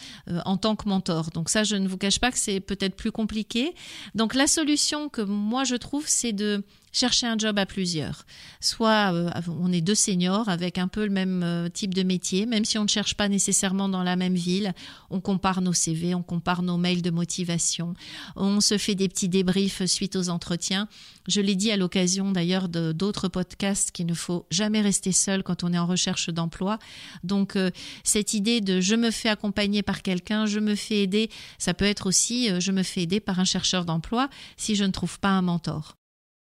en 0.46 0.58
tant 0.58 0.76
que 0.76 0.88
mentor. 0.88 1.30
Donc 1.32 1.50
ça, 1.50 1.64
je 1.64 1.76
ne 1.76 1.88
vous 1.88 1.98
cache 1.98 2.20
pas 2.20 2.32
que 2.32 2.38
c'est 2.38 2.60
peut-être 2.60 2.96
plus 2.96 3.12
compliqué. 3.12 3.74
Donc 4.16 4.34
la 4.34 4.48
solution 4.48 5.10
que 5.10 5.22
moi 5.22 5.64
je 5.64 5.76
trouve, 5.76 6.06
c'est 6.08 6.34
de 6.34 6.64
chercher 6.94 7.26
un 7.28 7.38
job 7.38 7.58
à 7.60 7.66
plusieurs. 7.66 8.26
Soit 8.62 9.14
euh, 9.14 9.30
on 9.60 9.74
est 9.74 9.82
deux 9.82 9.96
seniors 9.96 10.48
avec 10.48 10.78
un 10.78 10.88
peu 10.88 11.04
le 11.04 11.10
même 11.10 11.42
euh, 11.44 11.68
type 11.68 11.94
de 11.94 12.04
métier, 12.04 12.46
même 12.46 12.64
si 12.64 12.78
on 12.78 12.84
ne 12.84 12.88
cherche 12.88 13.16
pas 13.16 13.28
nécessairement 13.28 13.90
dans 13.90 14.04
la 14.04 14.16
même 14.16 14.36
ville, 14.36 14.74
on 15.10 15.20
compare 15.20 15.62
nos 15.62 15.74
CV, 15.74 16.16
on 16.16 16.23
compare 16.24 16.64
nos 16.64 16.78
mails 16.78 17.02
de 17.02 17.10
motivation, 17.10 17.94
on 18.36 18.62
se 18.62 18.78
fait 18.78 18.96
des 18.96 19.08
petits 19.08 19.30
débriefs 19.30 19.86
suite 19.86 20.16
aux 20.16 20.30
entretiens. 20.30 20.88
Je 21.28 21.42
l'ai 21.42 21.56
dit 21.56 21.72
à 21.72 21.78
l'occasion 21.78 22.32
d'ailleurs 22.32 22.70
d'autres 22.70 23.28
podcasts 23.28 23.92
qu'il 23.92 24.06
ne 24.06 24.14
faut 24.14 24.46
jamais 24.50 24.82
rester 24.82 25.12
seul 25.12 25.44
quand 25.44 25.64
on 25.64 25.74
est 25.74 25.78
en 25.78 25.86
recherche 25.86 26.30
d'emploi. 26.30 26.80
Donc 27.24 27.56
euh, 27.56 27.72
cette 28.04 28.34
idée 28.34 28.62
de 28.62 28.82
je 28.82 28.96
me 28.96 29.12
fais 29.12 29.30
accompagner 29.30 29.84
par 29.84 30.02
quelqu'un, 30.02 30.46
je 30.46 30.60
me 30.60 30.76
fais 30.76 31.04
aider, 31.04 31.30
ça 31.58 31.74
peut 31.74 31.86
être 31.86 32.08
aussi 32.08 32.50
je 32.60 32.72
me 32.72 32.84
fais 32.84 33.02
aider 33.02 33.20
par 33.20 33.40
un 33.40 33.46
chercheur 33.46 33.86
d'emploi 33.86 34.30
si 34.58 34.76
je 34.76 34.84
ne 34.84 34.92
trouve 34.92 35.20
pas 35.20 35.30
un 35.30 35.42
mentor. 35.42 35.96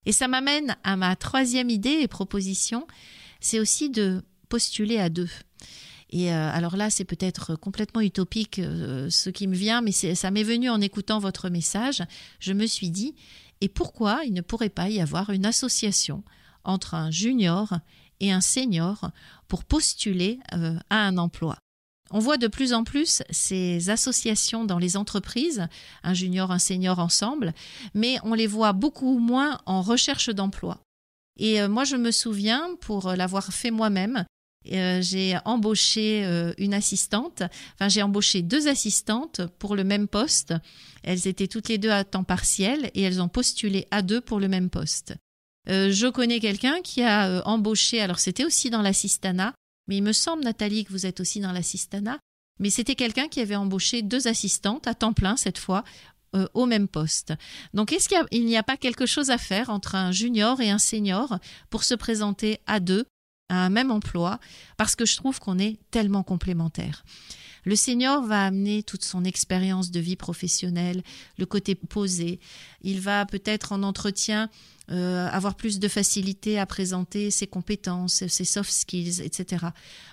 Et 0.05 0.11
ça 0.11 0.27
m'amène 0.27 0.75
à 0.83 0.95
ma 0.95 1.15
troisième 1.15 1.69
idée 1.69 1.99
et 2.01 2.07
proposition, 2.07 2.87
c'est 3.39 3.59
aussi 3.59 3.89
de 3.89 4.23
postuler 4.49 4.97
à 4.97 5.09
deux. 5.09 5.29
Et 6.11 6.33
euh, 6.33 6.51
alors 6.51 6.75
là, 6.75 6.89
c'est 6.89 7.05
peut-être 7.05 7.55
complètement 7.55 8.01
utopique 8.01 8.59
euh, 8.59 9.09
ce 9.09 9.29
qui 9.29 9.47
me 9.47 9.55
vient, 9.55 9.81
mais 9.81 9.91
ça 9.91 10.31
m'est 10.31 10.43
venu 10.43 10.69
en 10.69 10.81
écoutant 10.81 11.19
votre 11.19 11.49
message. 11.49 12.03
Je 12.39 12.51
me 12.53 12.65
suis 12.65 12.89
dit, 12.89 13.15
et 13.61 13.69
pourquoi 13.69 14.21
il 14.25 14.33
ne 14.33 14.41
pourrait 14.41 14.69
pas 14.69 14.89
y 14.89 14.99
avoir 14.99 15.29
une 15.29 15.45
association 15.45 16.23
entre 16.63 16.95
un 16.95 17.11
junior 17.11 17.75
et 18.19 18.31
un 18.31 18.41
senior 18.41 19.11
pour 19.47 19.63
postuler 19.63 20.39
euh, 20.53 20.77
à 20.89 20.97
un 20.97 21.17
emploi? 21.17 21.57
On 22.13 22.19
voit 22.19 22.37
de 22.37 22.47
plus 22.47 22.73
en 22.73 22.83
plus 22.83 23.23
ces 23.29 23.89
associations 23.89 24.65
dans 24.65 24.79
les 24.79 24.97
entreprises, 24.97 25.69
un 26.03 26.13
junior, 26.13 26.51
un 26.51 26.59
senior 26.59 26.99
ensemble, 26.99 27.53
mais 27.93 28.17
on 28.23 28.33
les 28.33 28.47
voit 28.47 28.73
beaucoup 28.73 29.17
moins 29.17 29.61
en 29.65 29.81
recherche 29.81 30.29
d'emploi. 30.29 30.81
Et 31.39 31.65
moi, 31.69 31.85
je 31.85 31.95
me 31.95 32.11
souviens, 32.11 32.75
pour 32.81 33.13
l'avoir 33.13 33.53
fait 33.53 33.71
moi-même, 33.71 34.25
euh, 34.69 35.01
j'ai 35.01 35.37
embauché 35.45 36.23
euh, 36.23 36.53
une 36.57 36.73
assistante, 36.73 37.41
enfin 37.73 37.89
j'ai 37.89 38.03
embauché 38.03 38.43
deux 38.43 38.67
assistantes 38.67 39.41
pour 39.57 39.75
le 39.75 39.83
même 39.83 40.07
poste. 40.07 40.53
Elles 41.03 41.27
étaient 41.27 41.47
toutes 41.47 41.67
les 41.67 41.79
deux 41.79 41.89
à 41.89 42.03
temps 42.03 42.23
partiel 42.23 42.91
et 42.93 43.01
elles 43.01 43.21
ont 43.21 43.27
postulé 43.27 43.87
à 43.89 44.03
deux 44.03 44.21
pour 44.21 44.39
le 44.39 44.47
même 44.47 44.69
poste. 44.69 45.15
Euh, 45.69 45.91
je 45.91 46.07
connais 46.07 46.39
quelqu'un 46.39 46.81
qui 46.81 47.01
a 47.01 47.41
embauché, 47.47 48.01
alors 48.01 48.19
c'était 48.19 48.45
aussi 48.45 48.69
dans 48.69 48.81
l'assistana, 48.81 49.53
mais 49.87 49.97
il 49.97 50.03
me 50.03 50.13
semble 50.13 50.43
Nathalie 50.43 50.85
que 50.85 50.91
vous 50.91 51.05
êtes 51.07 51.19
aussi 51.19 51.39
dans 51.39 51.51
l'assistana, 51.51 52.19
mais 52.59 52.69
c'était 52.69 52.95
quelqu'un 52.95 53.27
qui 53.27 53.39
avait 53.39 53.55
embauché 53.55 54.03
deux 54.03 54.27
assistantes 54.27 54.85
à 54.85 54.93
temps 54.93 55.13
plein 55.13 55.37
cette 55.37 55.57
fois 55.57 55.83
au 56.53 56.65
même 56.65 56.87
poste. 56.87 57.33
Donc 57.73 57.91
est-ce 57.91 58.07
qu'il 58.07 58.45
n'y 58.45 58.55
a 58.55 58.63
pas 58.63 58.77
quelque 58.77 59.05
chose 59.05 59.31
à 59.31 59.37
faire 59.37 59.69
entre 59.69 59.95
un 59.95 60.13
junior 60.13 60.61
et 60.61 60.69
un 60.69 60.77
senior 60.77 61.39
pour 61.69 61.83
se 61.83 61.93
présenter 61.93 62.59
à 62.67 62.79
deux 62.79 63.05
un 63.55 63.69
même 63.69 63.91
emploi 63.91 64.39
parce 64.77 64.95
que 64.95 65.05
je 65.05 65.15
trouve 65.15 65.39
qu'on 65.39 65.59
est 65.59 65.77
tellement 65.91 66.23
complémentaires. 66.23 67.03
Le 67.63 67.75
senior 67.75 68.23
va 68.23 68.45
amener 68.45 68.83
toute 68.83 69.03
son 69.03 69.23
expérience 69.23 69.91
de 69.91 69.99
vie 69.99 70.15
professionnelle, 70.15 71.03
le 71.37 71.45
côté 71.45 71.75
posé. 71.75 72.39
Il 72.81 72.99
va 73.01 73.25
peut-être 73.25 73.71
en 73.71 73.83
entretien 73.83 74.49
euh, 74.91 75.29
avoir 75.29 75.55
plus 75.55 75.79
de 75.79 75.87
facilité 75.87 76.59
à 76.59 76.65
présenter 76.65 77.31
ses 77.31 77.47
compétences, 77.47 78.27
ses 78.27 78.43
soft 78.43 78.71
skills, 78.71 79.21
etc. 79.21 79.67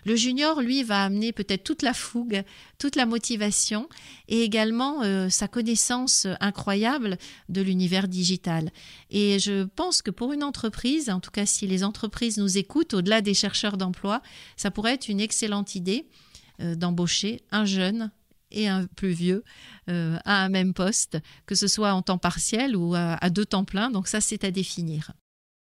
Le 0.04 0.14
junior, 0.14 0.60
lui, 0.60 0.84
va 0.84 1.02
amener 1.02 1.32
peut-être 1.32 1.64
toute 1.64 1.82
la 1.82 1.94
fougue, 1.94 2.44
toute 2.78 2.94
la 2.94 3.04
motivation 3.04 3.88
et 4.28 4.42
également 4.42 5.02
euh, 5.02 5.30
sa 5.30 5.48
connaissance 5.48 6.28
incroyable 6.38 7.18
de 7.48 7.60
l'univers 7.60 8.06
digital. 8.06 8.70
Et 9.10 9.40
je 9.40 9.64
pense 9.64 10.00
que 10.00 10.12
pour 10.12 10.32
une 10.32 10.44
entreprise, 10.44 11.10
en 11.10 11.18
tout 11.18 11.32
cas 11.32 11.46
si 11.46 11.66
les 11.66 11.82
entreprises 11.82 12.36
nous 12.36 12.56
écoutent, 12.56 12.94
au-delà 12.94 13.20
des 13.20 13.34
chercheurs 13.34 13.78
d'emploi, 13.78 14.22
ça 14.56 14.70
pourrait 14.70 14.94
être 14.94 15.08
une 15.08 15.20
excellente 15.20 15.74
idée 15.74 16.06
d'embaucher 16.58 17.40
un 17.50 17.64
jeune 17.64 18.10
et 18.50 18.68
un 18.68 18.86
plus 18.86 19.10
vieux 19.10 19.44
euh, 19.88 20.18
à 20.24 20.44
un 20.44 20.48
même 20.48 20.74
poste, 20.74 21.18
que 21.46 21.54
ce 21.54 21.66
soit 21.66 21.92
en 21.92 22.02
temps 22.02 22.18
partiel 22.18 22.76
ou 22.76 22.94
à, 22.94 23.30
deux 23.30 23.44
temps 23.44 23.64
pleins. 23.64 23.90
Donc 23.90 24.08
ça, 24.08 24.20
c'est 24.20 24.44
à 24.44 24.50
définir. 24.50 25.12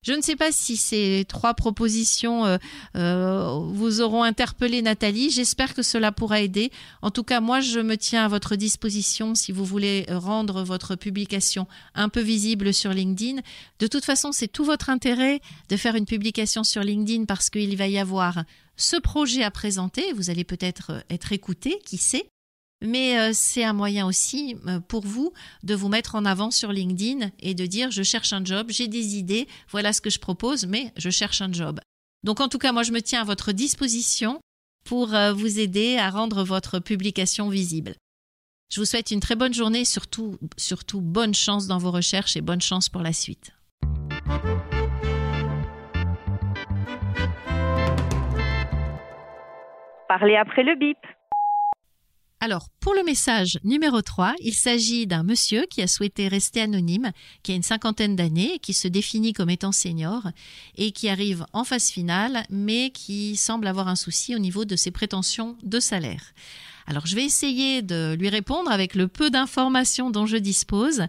Je 0.08 0.14
ne 0.14 0.22
sais 0.22 0.38
pas 0.38 0.54
si 0.54 0.78
ces 0.78 1.26
trois 1.28 1.54
propositions 1.54 2.58
euh, 2.96 3.60
vous 3.74 4.00
auront 4.00 4.24
interpellé 4.24 4.82
Nathalie. 4.82 5.30
J'espère 5.32 5.74
que 5.74 5.82
cela 5.82 6.14
pourra 6.14 6.40
aider. 6.40 6.72
En 7.02 7.12
tout 7.12 7.24
cas, 7.24 7.42
moi, 7.42 7.60
je 7.60 7.82
me 7.82 7.98
tiens 7.98 8.24
à 8.24 8.30
votre 8.30 8.56
disposition 8.56 9.36
si 9.36 9.52
vous 9.52 9.66
voulez 9.66 10.06
rendre 10.10 10.64
votre 10.64 10.96
publication 10.96 11.68
un 11.94 12.08
peu 12.08 12.22
visible 12.22 12.74
sur 12.74 12.94
LinkedIn. 12.94 13.42
De 13.80 13.88
toute 13.88 14.06
façon, 14.06 14.32
c'est 14.32 14.48
tout 14.48 14.64
votre 14.64 14.90
intérêt 14.90 15.42
de 15.68 15.76
faire 15.76 15.96
une 15.96 16.06
publication 16.06 16.64
sur 16.64 16.84
LinkedIn 16.84 17.26
parce 17.26 17.50
qu'il 17.50 17.76
va 17.76 17.90
y 17.90 17.98
avoir 17.98 18.46
ce 18.78 18.96
projet 18.96 19.44
à 19.44 19.52
présenter. 19.52 20.14
Vous 20.14 20.30
allez 20.30 20.46
peut-être 20.46 20.92
euh, 20.92 21.00
être 21.10 21.34
écouté, 21.34 21.82
qui 21.86 21.98
sait. 21.98 22.30
Mais 22.82 23.18
euh, 23.18 23.32
c'est 23.34 23.64
un 23.64 23.74
moyen 23.74 24.06
aussi 24.06 24.56
euh, 24.68 24.80
pour 24.80 25.06
vous 25.06 25.34
de 25.64 25.74
vous 25.74 25.90
mettre 25.90 26.16
en 26.16 26.26
avant 26.26 26.52
sur 26.52 26.72
LinkedIn 26.72 27.32
et 27.40 27.56
de 27.56 27.66
dire 27.66 27.90
je 27.92 28.04
cherche 28.04 28.34
un 28.34 28.46
job, 28.46 28.68
j'ai 28.70 28.88
des 28.88 29.18
idées, 29.18 29.48
voilà 29.70 29.94
ce 29.94 30.02
que 30.02 30.10
je 30.10 30.20
propose, 30.20 30.66
mais 30.68 30.92
je 30.96 31.10
cherche 31.10 31.42
un 31.42 31.52
job. 31.52 31.80
Donc 32.24 32.40
en 32.40 32.50
tout 32.50 32.60
cas, 32.60 32.72
moi 32.72 32.84
je 32.84 32.92
me 32.92 33.02
tiens 33.02 33.22
à 33.22 33.26
votre 33.26 33.52
disposition 33.52 34.40
pour 34.86 35.08
vous 35.08 35.60
aider 35.60 35.98
à 35.98 36.10
rendre 36.10 36.44
votre 36.44 36.80
publication 36.80 37.50
visible. 37.50 37.96
Je 38.70 38.80
vous 38.82 38.86
souhaite 38.86 39.12
une 39.12 39.20
très 39.20 39.36
bonne 39.36 39.54
journée, 39.54 39.86
surtout, 39.86 40.38
surtout 40.58 41.02
bonne 41.02 41.34
chance 41.34 41.68
dans 41.68 41.78
vos 41.78 41.92
recherches 41.92 42.36
et 42.36 42.42
bonne 42.42 42.62
chance 42.62 42.90
pour 42.90 43.02
la 43.02 43.14
suite. 43.14 43.52
Parlez 50.08 50.36
après 50.36 50.64
le 50.64 50.76
bip. 50.76 50.98
Alors, 52.40 52.70
pour 52.80 52.94
le 52.94 53.04
message 53.04 53.58
numéro 53.64 54.00
3, 54.04 54.36
il 54.42 54.54
s'agit 54.54 55.08
d'un 55.08 55.24
monsieur 55.24 55.66
qui 55.72 55.82
a 55.82 55.88
souhaité 55.88 56.28
rester 56.28 56.62
anonyme, 56.62 57.12
qui 57.42 57.52
a 57.52 57.56
une 57.56 57.64
cinquantaine 57.64 58.16
d'années, 58.16 58.60
qui 58.60 58.74
se 58.74 58.88
définit 58.88 59.34
comme 59.34 59.50
étant 59.50 59.72
senior 59.72 60.22
et 60.76 60.92
qui 60.92 61.10
arrive 61.10 61.48
en 61.52 61.64
phase 61.64 61.90
finale, 61.90 62.46
mais 62.52 62.92
qui 62.92 63.38
semble 63.38 63.66
avoir 63.66 63.88
un 63.88 63.96
souci 63.96 64.36
au 64.36 64.40
niveau 64.40 64.66
de 64.66 64.76
ses 64.76 64.92
prétentions 64.92 65.58
de 65.64 65.80
salaire. 65.80 66.34
Alors, 66.86 67.08
je 67.08 67.16
vais 67.16 67.26
essayer 67.26 67.82
de 67.82 68.16
lui 68.20 68.30
répondre 68.30 68.72
avec 68.72 68.94
le 68.94 69.08
peu 69.08 69.32
d'informations 69.32 70.12
dont 70.12 70.28
je 70.28 70.38
dispose. 70.38 71.08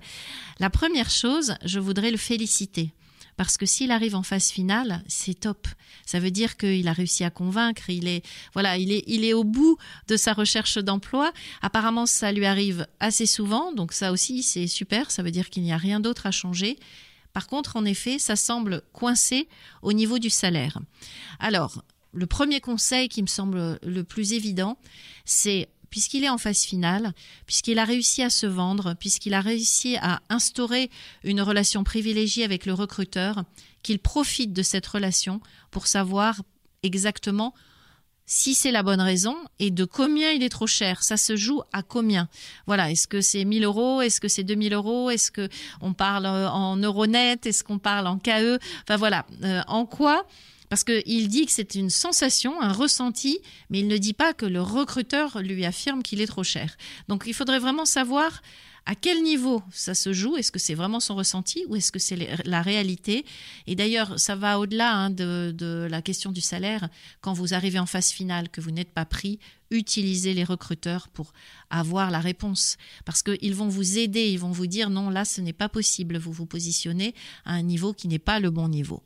La 0.61 0.71
première 0.71 1.11
chose, 1.11 1.57
je 1.63 1.79
voudrais 1.79 2.11
le 2.11 2.17
féliciter 2.17 2.95
parce 3.39 3.57
que 3.57 3.67
s'il 3.67 3.93
arrive 3.93 4.17
en 4.17 4.25
phase 4.25 4.51
finale, 4.51 5.05
c'est 5.07 5.39
top. 5.39 5.69
Ça 6.05 6.19
veut 6.19 6.33
dire 6.33 6.57
qu'il 6.57 6.89
a 6.89 6.93
réussi 6.93 7.23
à 7.23 7.31
convaincre, 7.31 7.89
il 7.89 8.09
est, 8.09 8.25
voilà, 8.53 8.77
il 8.77 8.91
est, 8.91 9.05
il 9.07 9.25
est 9.25 9.33
au 9.33 9.45
bout 9.45 9.79
de 10.09 10.17
sa 10.17 10.33
recherche 10.33 10.77
d'emploi. 10.77 11.33
Apparemment, 11.63 12.05
ça 12.05 12.33
lui 12.33 12.47
arrive 12.47 12.89
assez 12.99 13.27
souvent, 13.27 13.73
donc 13.73 13.93
ça 13.93 14.11
aussi, 14.11 14.43
c'est 14.43 14.67
super. 14.67 15.13
Ça 15.13 15.23
veut 15.23 15.31
dire 15.31 15.51
qu'il 15.51 15.63
n'y 15.63 15.73
a 15.73 15.77
rien 15.77 16.01
d'autre 16.01 16.27
à 16.27 16.33
changer. 16.33 16.81
Par 17.33 17.47
contre, 17.47 17.77
en 17.77 17.85
effet, 17.85 18.19
ça 18.19 18.35
semble 18.35 18.83
coincé 18.93 19.49
au 19.83 19.93
niveau 19.93 20.19
du 20.19 20.31
salaire. 20.31 20.81
Alors, 21.39 21.85
le 22.13 22.27
premier 22.27 22.61
conseil 22.61 23.09
qui 23.09 23.23
me 23.23 23.29
semble 23.29 23.79
le 23.85 24.03
plus 24.03 24.33
évident, 24.33 24.79
c'est 25.25 25.69
puisqu'il 25.91 26.25
est 26.25 26.29
en 26.29 26.39
phase 26.39 26.63
finale, 26.63 27.13
puisqu'il 27.47 27.79
a 27.79 27.85
réussi 27.85 28.23
à 28.23 28.31
se 28.31 28.47
vendre, 28.47 28.95
puisqu'il 28.95 29.35
a 29.35 29.41
réussi 29.41 29.97
à 29.97 30.21
instaurer 30.29 30.91
une 31.25 31.41
relation 31.41 31.85
privilégiée 31.85 32.45
avec 32.45 32.67
le 32.67 32.75
recruteur, 32.75 33.45
qu'il 33.83 33.99
profite 33.99 34.53
de 34.53 34.63
cette 34.63 34.87
relation 34.87 35.41
pour 35.71 35.87
savoir 35.87 36.43
exactement 36.83 37.55
si 38.29 38.55
c'est 38.55 38.71
la 38.71 38.83
bonne 38.83 39.01
raison 39.01 39.35
et 39.59 39.71
de 39.71 39.87
combien 39.87 40.31
il 40.33 40.43
est 40.43 40.51
trop 40.51 40.67
cher. 40.67 41.03
Ça 41.03 41.17
se 41.17 41.35
joue 41.35 41.63
à 41.73 41.83
combien? 41.83 42.29
Voilà, 42.67 42.91
est-ce 42.91 43.09
que 43.09 43.23
c'est 43.23 43.45
1000 43.45 43.65
euros? 43.65 44.03
Est-ce 44.03 44.21
que 44.21 44.29
c'est 44.29 44.45
2000 44.45 44.75
euros? 44.75 45.11
Est-ce 45.11 45.31
que 45.31 45.49
on 45.81 45.95
parle 45.95 46.27
en 46.27 46.77
euro 46.77 47.07
net 47.07 47.47
Est-ce 47.47 47.65
qu'on 47.65 47.79
parle 47.79 48.07
en 48.07 48.19
KE 48.19 48.59
Enfin 48.83 48.97
voilà, 48.97 49.25
euh, 49.45 49.63
en 49.67 49.87
quoi 49.87 50.27
parce 50.69 50.85
qu'il 50.85 51.29
dit 51.29 51.47
que 51.47 51.53
c'est 51.53 51.75
une 51.75 51.91
sensation, 51.91 52.61
un 52.61 52.73
ressenti, 52.73 53.41
mais 53.71 53.81
il 53.81 53.89
ne 53.89 53.97
dit 53.97 54.13
pas 54.13 54.35
que 54.35 54.47
le 54.47 54.61
recruteur 54.61 55.41
lui 55.43 55.65
affirme 55.65 56.03
qu'il 56.03 56.21
est 56.21 56.27
trop 56.27 56.45
cher. 56.45 56.77
Donc 57.09 57.25
il 57.27 57.35
faudrait 57.35 57.59
vraiment 57.59 57.87
savoir 57.87 58.43
à 58.89 58.95
quel 58.95 59.23
niveau 59.23 59.63
ça 59.71 59.95
se 59.95 60.15
joue? 60.15 60.39
Est-ce 60.39 60.51
que 60.51 60.59
c'est 60.59 60.75
vraiment 60.75 60.99
son 60.99 61.15
ressenti 61.15 61.63
ou 61.69 61.77
est-ce 61.77 61.93
que 61.93 61.99
c'est 61.99 62.17
la 62.47 62.63
réalité? 62.63 63.27
Et 63.67 63.77
d'ailleurs, 63.77 64.19
ça 64.19 64.35
va 64.35 64.59
au-delà 64.59 64.95
hein, 64.95 65.11
de, 65.11 65.87
la 65.91 66.01
question 66.01 66.33
du 66.33 66.41
salaire. 66.41 66.89
Quand 67.21 67.35
vous 67.35 67.53
arrivez 67.53 67.79
en 67.79 67.85
phase 67.85 68.11
finale, 68.11 68.49
que 68.49 68.63
vous 68.63 68.71
n'êtes 68.71 68.91
pas 68.91 69.05
pris, 69.05 69.41
utilisez 69.71 70.33
les 70.33 70.43
recruteurs 70.43 71.09
pour 71.09 71.35
avoir 71.69 72.11
la 72.11 72.21
réponse. 72.21 72.79
Parce 73.05 73.23
qu'ils 73.23 73.55
vont 73.55 73.69
vous 73.69 73.99
aider, 73.99 74.31
ils 74.31 74.39
vont 74.39 74.53
vous 74.53 74.67
dire 74.67 74.89
non, 74.89 75.11
là, 75.11 75.27
ce 75.27 75.43
n'est 75.43 75.53
pas 75.53 75.69
possible. 75.69 76.17
Vous 76.17 76.33
vous 76.33 76.47
positionnez 76.47 77.15
à 77.45 77.53
un 77.53 77.63
niveau 77.63 77.93
qui 77.93 78.09
n'est 78.09 78.19
pas 78.19 78.41
le 78.41 78.49
bon 78.49 78.69
niveau. 78.69 79.03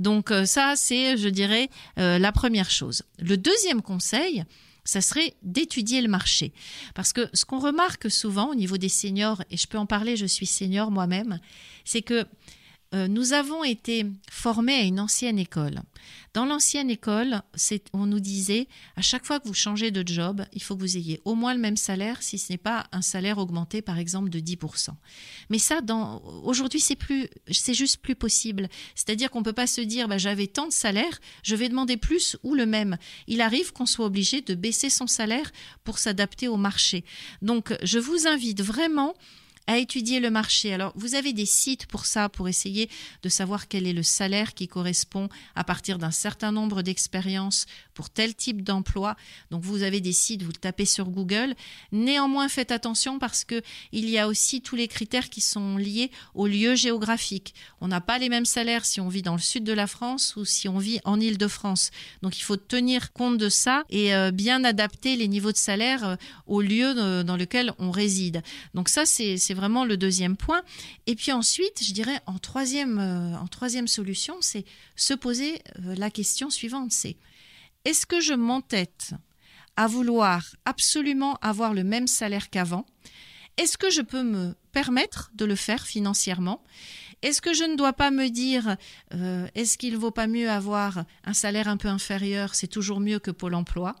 Donc 0.00 0.32
euh, 0.32 0.44
ça, 0.44 0.74
c'est, 0.74 1.16
je 1.16 1.28
dirais, 1.28 1.70
euh, 2.00 2.18
la 2.18 2.32
première 2.32 2.68
chose. 2.68 3.04
Le 3.20 3.36
deuxième 3.36 3.80
conseil, 3.80 4.42
ça 4.84 5.00
serait 5.00 5.34
d'étudier 5.42 6.00
le 6.00 6.08
marché. 6.08 6.52
Parce 6.94 7.12
que 7.12 7.28
ce 7.34 7.44
qu'on 7.44 7.58
remarque 7.58 8.10
souvent 8.10 8.50
au 8.50 8.54
niveau 8.54 8.76
des 8.76 8.88
seniors, 8.88 9.42
et 9.50 9.56
je 9.56 9.66
peux 9.66 9.78
en 9.78 9.86
parler, 9.86 10.16
je 10.16 10.26
suis 10.26 10.46
senior 10.46 10.90
moi-même, 10.90 11.40
c'est 11.84 12.02
que 12.02 12.26
euh, 12.92 13.06
nous 13.06 13.32
avons 13.32 13.62
été 13.62 14.04
formés 14.30 14.74
à 14.74 14.82
une 14.82 14.98
ancienne 14.98 15.38
école. 15.38 15.80
Dans 16.34 16.44
l'ancienne 16.44 16.90
école, 16.90 17.42
on 17.92 18.06
nous 18.06 18.20
disait 18.20 18.68
à 18.96 19.02
chaque 19.02 19.24
fois 19.24 19.40
que 19.40 19.48
vous 19.48 19.54
changez 19.54 19.90
de 19.90 20.06
job, 20.06 20.44
il 20.52 20.62
faut 20.62 20.76
que 20.76 20.80
vous 20.80 20.96
ayez 20.96 21.20
au 21.24 21.34
moins 21.34 21.54
le 21.54 21.60
même 21.60 21.76
salaire, 21.76 22.22
si 22.22 22.38
ce 22.38 22.52
n'est 22.52 22.58
pas 22.58 22.86
un 22.92 23.02
salaire 23.02 23.38
augmenté 23.38 23.82
par 23.82 23.98
exemple 23.98 24.28
de 24.28 24.38
10%. 24.38 24.90
Mais 25.50 25.58
ça, 25.58 25.80
aujourd'hui, 26.44 26.80
c'est 26.80 26.96
plus, 26.96 27.28
c'est 27.50 27.74
juste 27.74 27.98
plus 27.98 28.14
possible. 28.14 28.68
C'est-à-dire 28.94 29.30
qu'on 29.30 29.42
peut 29.42 29.52
pas 29.52 29.66
se 29.66 29.80
dire, 29.80 30.08
bah, 30.08 30.18
j'avais 30.18 30.46
tant 30.46 30.66
de 30.66 30.72
salaire, 30.72 31.20
je 31.42 31.56
vais 31.56 31.68
demander 31.68 31.96
plus 31.96 32.36
ou 32.42 32.54
le 32.54 32.66
même. 32.66 32.96
Il 33.26 33.40
arrive 33.40 33.72
qu'on 33.72 33.86
soit 33.86 34.06
obligé 34.06 34.40
de 34.40 34.54
baisser 34.54 34.90
son 34.90 35.06
salaire 35.06 35.50
pour 35.84 35.98
s'adapter 35.98 36.48
au 36.48 36.56
marché. 36.56 37.04
Donc, 37.42 37.76
je 37.82 37.98
vous 37.98 38.26
invite 38.26 38.62
vraiment 38.62 39.14
à 39.70 39.78
étudier 39.78 40.18
le 40.18 40.30
marché. 40.30 40.74
Alors, 40.74 40.92
vous 40.96 41.14
avez 41.14 41.32
des 41.32 41.46
sites 41.46 41.86
pour 41.86 42.04
ça, 42.04 42.28
pour 42.28 42.48
essayer 42.48 42.90
de 43.22 43.28
savoir 43.28 43.68
quel 43.68 43.86
est 43.86 43.92
le 43.92 44.02
salaire 44.02 44.54
qui 44.54 44.66
correspond 44.66 45.28
à 45.54 45.62
partir 45.62 45.98
d'un 45.98 46.10
certain 46.10 46.50
nombre 46.50 46.82
d'expériences 46.82 47.66
pour 47.94 48.10
tel 48.10 48.34
type 48.34 48.64
d'emploi. 48.64 49.14
Donc, 49.52 49.62
vous 49.62 49.84
avez 49.84 50.00
des 50.00 50.12
sites, 50.12 50.42
vous 50.42 50.50
le 50.50 50.56
tapez 50.56 50.86
sur 50.86 51.08
Google. 51.08 51.54
Néanmoins, 51.92 52.48
faites 52.48 52.72
attention 52.72 53.20
parce 53.20 53.44
que 53.44 53.62
il 53.92 54.10
y 54.10 54.18
a 54.18 54.26
aussi 54.26 54.60
tous 54.60 54.74
les 54.74 54.88
critères 54.88 55.30
qui 55.30 55.40
sont 55.40 55.76
liés 55.76 56.10
au 56.34 56.48
lieu 56.48 56.74
géographique. 56.74 57.54
On 57.80 57.86
n'a 57.86 58.00
pas 58.00 58.18
les 58.18 58.28
mêmes 58.28 58.46
salaires 58.46 58.84
si 58.84 59.00
on 59.00 59.08
vit 59.08 59.22
dans 59.22 59.36
le 59.36 59.40
sud 59.40 59.62
de 59.62 59.72
la 59.72 59.86
France 59.86 60.34
ou 60.34 60.44
si 60.44 60.68
on 60.68 60.78
vit 60.78 60.98
en 61.04 61.20
Île-de-France. 61.20 61.92
Donc, 62.22 62.38
il 62.38 62.42
faut 62.42 62.56
tenir 62.56 63.12
compte 63.12 63.38
de 63.38 63.48
ça 63.48 63.84
et 63.88 64.16
euh, 64.16 64.32
bien 64.32 64.64
adapter 64.64 65.14
les 65.14 65.28
niveaux 65.28 65.52
de 65.52 65.56
salaire 65.56 66.04
euh, 66.04 66.16
au 66.48 66.60
lieu 66.60 66.92
euh, 66.96 67.22
dans 67.22 67.36
lequel 67.36 67.72
on 67.78 67.92
réside. 67.92 68.42
Donc 68.74 68.88
ça, 68.88 69.06
c'est 69.06 69.59
le 69.84 69.96
deuxième 69.96 70.36
point. 70.36 70.62
Et 71.06 71.14
puis 71.14 71.32
ensuite, 71.32 71.82
je 71.84 71.92
dirais 71.92 72.20
en 72.26 72.38
troisième, 72.38 73.38
troisième 73.50 73.88
solution, 73.88 74.36
c'est 74.40 74.64
se 74.96 75.14
poser 75.14 75.60
la 75.76 76.10
question 76.10 76.50
suivante, 76.50 76.92
est-ce 77.84 78.06
que 78.06 78.20
je 78.20 78.34
m'entête 78.34 79.12
à 79.76 79.86
vouloir 79.86 80.44
absolument 80.64 81.36
avoir 81.40 81.72
le 81.72 81.84
même 81.84 82.06
salaire 82.06 82.50
qu'avant? 82.50 82.84
Est-ce 83.56 83.78
que 83.78 83.90
je 83.90 84.02
peux 84.02 84.22
me 84.22 84.54
permettre 84.72 85.30
de 85.34 85.44
le 85.44 85.54
faire 85.54 85.86
financièrement? 85.86 86.62
Est-ce 87.22 87.42
que 87.42 87.52
je 87.52 87.64
ne 87.64 87.76
dois 87.76 87.92
pas 87.92 88.10
me 88.10 88.28
dire, 88.28 88.76
euh, 89.14 89.46
est-ce 89.54 89.76
qu'il 89.76 89.96
vaut 89.96 90.10
pas 90.10 90.26
mieux 90.26 90.50
avoir 90.50 91.04
un 91.24 91.34
salaire 91.34 91.68
un 91.68 91.76
peu 91.76 91.88
inférieur? 91.88 92.54
C'est 92.54 92.66
toujours 92.66 93.00
mieux 93.00 93.18
que 93.18 93.30
Pôle 93.30 93.54
Emploi. 93.54 93.94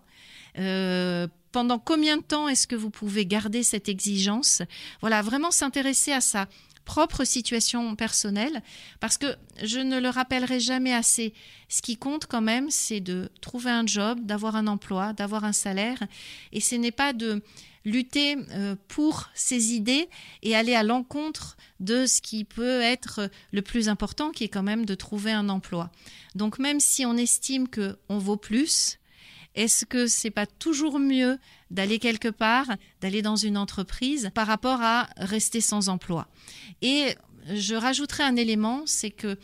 Euh, 0.58 1.26
pendant 1.52 1.78
combien 1.78 2.16
de 2.16 2.22
temps 2.22 2.48
est-ce 2.48 2.66
que 2.66 2.76
vous 2.76 2.90
pouvez 2.90 3.26
garder 3.26 3.62
cette 3.62 3.88
exigence? 3.88 4.62
Voilà, 5.00 5.22
vraiment 5.22 5.50
s'intéresser 5.50 6.12
à 6.12 6.20
sa 6.20 6.48
propre 6.84 7.24
situation 7.24 7.94
personnelle, 7.94 8.62
parce 8.98 9.16
que 9.16 9.36
je 9.62 9.78
ne 9.78 10.00
le 10.00 10.08
rappellerai 10.08 10.58
jamais 10.58 10.92
assez. 10.92 11.34
Ce 11.68 11.82
qui 11.82 11.96
compte 11.96 12.26
quand 12.26 12.40
même, 12.40 12.70
c'est 12.70 13.00
de 13.00 13.30
trouver 13.40 13.70
un 13.70 13.86
job, 13.86 14.18
d'avoir 14.24 14.56
un 14.56 14.66
emploi, 14.66 15.12
d'avoir 15.12 15.44
un 15.44 15.52
salaire, 15.52 16.02
et 16.52 16.60
ce 16.60 16.74
n'est 16.74 16.90
pas 16.90 17.12
de 17.12 17.42
lutter 17.84 18.36
euh, 18.50 18.76
pour 18.88 19.30
ses 19.34 19.72
idées 19.72 20.08
et 20.42 20.54
aller 20.54 20.74
à 20.74 20.82
l'encontre 20.82 21.56
de 21.78 22.06
ce 22.06 22.20
qui 22.20 22.44
peut 22.44 22.80
être 22.80 23.30
le 23.52 23.62
plus 23.62 23.88
important, 23.88 24.32
qui 24.32 24.44
est 24.44 24.48
quand 24.48 24.62
même 24.62 24.84
de 24.84 24.94
trouver 24.94 25.32
un 25.32 25.48
emploi. 25.48 25.90
Donc 26.34 26.58
même 26.58 26.80
si 26.80 27.06
on 27.06 27.16
estime 27.16 27.68
que 27.68 27.98
on 28.08 28.18
vaut 28.18 28.36
plus, 28.36 28.98
est-ce 29.54 29.84
que 29.84 30.06
c'est 30.06 30.30
pas 30.30 30.46
toujours 30.46 30.98
mieux 30.98 31.38
d'aller 31.70 31.98
quelque 31.98 32.28
part, 32.28 32.66
d'aller 33.00 33.22
dans 33.22 33.36
une 33.36 33.56
entreprise 33.56 34.30
par 34.34 34.46
rapport 34.46 34.80
à 34.82 35.08
rester 35.16 35.60
sans 35.60 35.88
emploi? 35.88 36.28
Et 36.82 37.14
je 37.52 37.74
rajouterai 37.74 38.22
un 38.22 38.36
élément, 38.36 38.82
c'est 38.86 39.10
que 39.10 39.38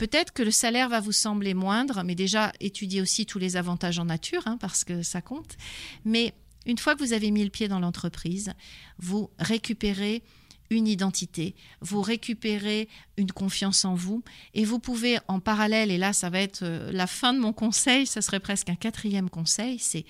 Peut-être 0.00 0.32
que 0.32 0.42
le 0.42 0.50
salaire 0.50 0.88
va 0.88 1.00
vous 1.00 1.12
sembler 1.12 1.52
moindre, 1.52 2.04
mais 2.04 2.14
déjà 2.14 2.54
étudiez 2.58 3.02
aussi 3.02 3.26
tous 3.26 3.38
les 3.38 3.58
avantages 3.58 3.98
en 3.98 4.06
nature, 4.06 4.40
hein, 4.46 4.56
parce 4.58 4.82
que 4.82 5.02
ça 5.02 5.20
compte. 5.20 5.58
Mais 6.06 6.32
une 6.64 6.78
fois 6.78 6.94
que 6.94 7.00
vous 7.00 7.12
avez 7.12 7.30
mis 7.30 7.44
le 7.44 7.50
pied 7.50 7.68
dans 7.68 7.80
l'entreprise, 7.80 8.54
vous 8.96 9.28
récupérez 9.38 10.22
une 10.70 10.86
identité, 10.86 11.54
vous 11.80 12.00
récupérez 12.00 12.88
une 13.16 13.32
confiance 13.32 13.84
en 13.84 13.94
vous 13.94 14.22
et 14.54 14.64
vous 14.64 14.78
pouvez 14.78 15.18
en 15.28 15.40
parallèle, 15.40 15.90
et 15.90 15.98
là 15.98 16.12
ça 16.12 16.30
va 16.30 16.40
être 16.40 16.62
euh, 16.62 16.90
la 16.92 17.06
fin 17.06 17.34
de 17.34 17.40
mon 17.40 17.52
conseil, 17.52 18.06
ça 18.06 18.22
serait 18.22 18.40
presque 18.40 18.70
un 18.70 18.76
quatrième 18.76 19.28
conseil, 19.28 19.78
c'est 19.78 20.04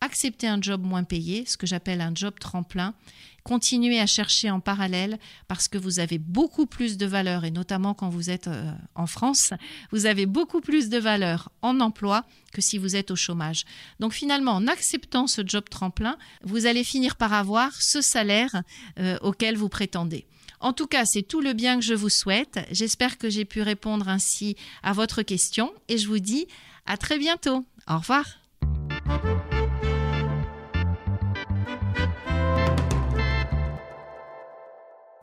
accepter 0.00 0.48
un 0.48 0.60
job 0.60 0.82
moins 0.82 1.04
payé, 1.04 1.44
ce 1.46 1.56
que 1.56 1.66
j'appelle 1.66 2.00
un 2.00 2.12
job 2.14 2.34
tremplin, 2.38 2.94
continuer 3.42 3.98
à 4.00 4.06
chercher 4.06 4.50
en 4.50 4.60
parallèle 4.60 5.18
parce 5.48 5.68
que 5.68 5.78
vous 5.78 5.98
avez 5.98 6.18
beaucoup 6.18 6.66
plus 6.66 6.96
de 6.96 7.06
valeur, 7.06 7.44
et 7.44 7.50
notamment 7.50 7.94
quand 7.94 8.08
vous 8.08 8.30
êtes 8.30 8.48
euh, 8.48 8.70
en 8.94 9.06
France, 9.06 9.52
vous 9.90 10.06
avez 10.06 10.26
beaucoup 10.26 10.60
plus 10.60 10.88
de 10.88 10.98
valeur 10.98 11.50
en 11.62 11.80
emploi 11.80 12.24
que 12.52 12.60
si 12.60 12.78
vous 12.78 12.96
êtes 12.96 13.10
au 13.10 13.16
chômage. 13.16 13.64
Donc 14.00 14.12
finalement, 14.12 14.52
en 14.52 14.66
acceptant 14.66 15.26
ce 15.26 15.42
job 15.44 15.64
tremplin, 15.70 16.16
vous 16.44 16.66
allez 16.66 16.84
finir 16.84 17.16
par 17.16 17.32
avoir 17.32 17.74
ce 17.80 18.00
salaire 18.00 18.62
euh, 18.98 19.18
auquel 19.22 19.56
vous 19.56 19.68
prétendez. 19.68 20.26
En 20.60 20.72
tout 20.72 20.86
cas, 20.86 21.04
c'est 21.04 21.22
tout 21.22 21.40
le 21.40 21.54
bien 21.54 21.76
que 21.76 21.84
je 21.84 21.94
vous 21.94 22.08
souhaite. 22.08 22.60
J'espère 22.70 23.18
que 23.18 23.28
j'ai 23.28 23.44
pu 23.44 23.62
répondre 23.62 24.08
ainsi 24.08 24.56
à 24.84 24.92
votre 24.92 25.22
question 25.22 25.72
et 25.88 25.98
je 25.98 26.06
vous 26.06 26.20
dis 26.20 26.46
à 26.86 26.96
très 26.96 27.18
bientôt. 27.18 27.66
Au 27.88 27.98
revoir. 27.98 28.24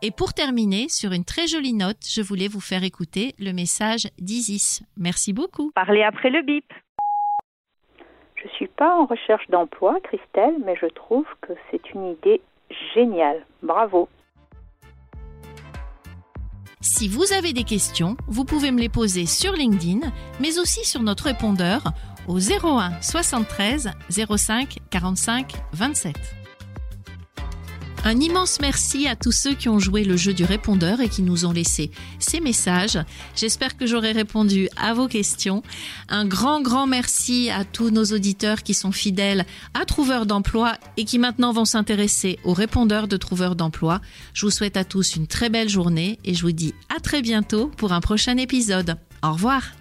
Et 0.02 0.12
pour 0.12 0.34
terminer, 0.34 0.88
sur 0.88 1.12
une 1.12 1.26
très 1.26 1.48
jolie 1.48 1.74
note, 1.74 1.98
je 2.10 2.22
voulais 2.22 2.48
vous 2.48 2.62
faire 2.62 2.84
écouter 2.84 3.36
le 3.38 3.52
message 3.52 4.08
d'Isis. 4.18 4.82
Merci 4.96 5.34
beaucoup. 5.34 5.72
Parlez 5.76 6.04
après 6.04 6.30
le 6.30 6.42
bip. 6.42 6.66
Je 8.36 8.46
ne 8.46 8.50
suis 8.52 8.68
pas 8.68 8.96
en 8.96 9.06
recherche 9.06 9.46
d'emploi, 9.50 9.98
Christelle, 10.04 10.56
mais 10.66 10.76
je 10.82 10.86
trouve 10.86 11.26
que 11.42 11.52
c'est 11.70 11.94
une 11.94 12.12
idée 12.12 12.42
géniale. 12.96 13.46
Bravo. 13.62 14.08
Si 16.80 17.10
vous 17.10 17.34
avez 17.34 17.52
des 17.52 17.66
questions, 17.66 18.16
vous 18.28 18.46
pouvez 18.46 18.72
me 18.72 18.80
les 18.80 18.88
poser 18.88 19.26
sur 19.26 19.52
LinkedIn, 19.52 20.00
mais 20.40 20.60
aussi 20.60 20.86
sur 20.86 21.02
notre 21.02 21.26
répondeur 21.26 21.82
au 22.30 22.40
01 22.40 23.02
73 23.02 23.92
05 24.10 24.78
45 24.90 25.54
27. 25.74 26.39
Un 28.06 28.20
immense 28.22 28.60
merci 28.62 29.08
à 29.08 29.16
tous 29.16 29.34
ceux 29.34 29.54
qui 29.54 29.68
ont 29.68 29.78
joué 29.78 30.04
le 30.04 30.16
jeu 30.16 30.34
du 30.34 30.46
répondeur 30.46 31.02
et 31.02 31.10
qui 31.10 31.22
nous 31.22 31.46
ont 31.46 31.52
laissé 31.52 31.92
ces 32.18 32.40
messages. 32.40 32.98
J'espère 33.36 33.76
que 33.78 33.86
j'aurai 33.86 34.14
répondu 34.14 34.70
à 34.78 34.94
vos 34.94 35.08
questions. 35.08 35.64
Un 36.08 36.26
grand, 36.26 36.62
grand 36.62 36.88
merci 36.88 37.50
à 37.50 37.66
tous 37.66 37.92
nos 37.92 38.06
auditeurs 38.06 38.64
qui 38.64 38.74
sont 38.74 38.94
fidèles 38.94 39.46
à 39.74 39.86
Trouveurs 39.86 40.26
d'emploi 40.26 40.74
et 40.98 41.04
qui 41.04 41.20
maintenant 41.20 41.52
vont 41.52 41.66
s'intéresser 41.66 42.40
aux 42.46 42.54
répondeurs 42.54 43.08
de 43.08 43.18
Trouveurs 43.18 43.56
d'emploi. 43.56 44.00
Je 44.34 44.46
vous 44.46 44.52
souhaite 44.52 44.78
à 44.78 44.86
tous 44.86 45.16
une 45.16 45.28
très 45.28 45.50
belle 45.50 45.70
journée 45.70 46.20
et 46.24 46.34
je 46.34 46.42
vous 46.42 46.54
dis 46.54 46.74
à 46.96 47.00
très 47.00 47.22
bientôt 47.22 47.68
pour 47.78 47.92
un 47.92 48.00
prochain 48.00 48.38
épisode. 48.38 48.98
Au 49.22 49.34
revoir. 49.34 49.79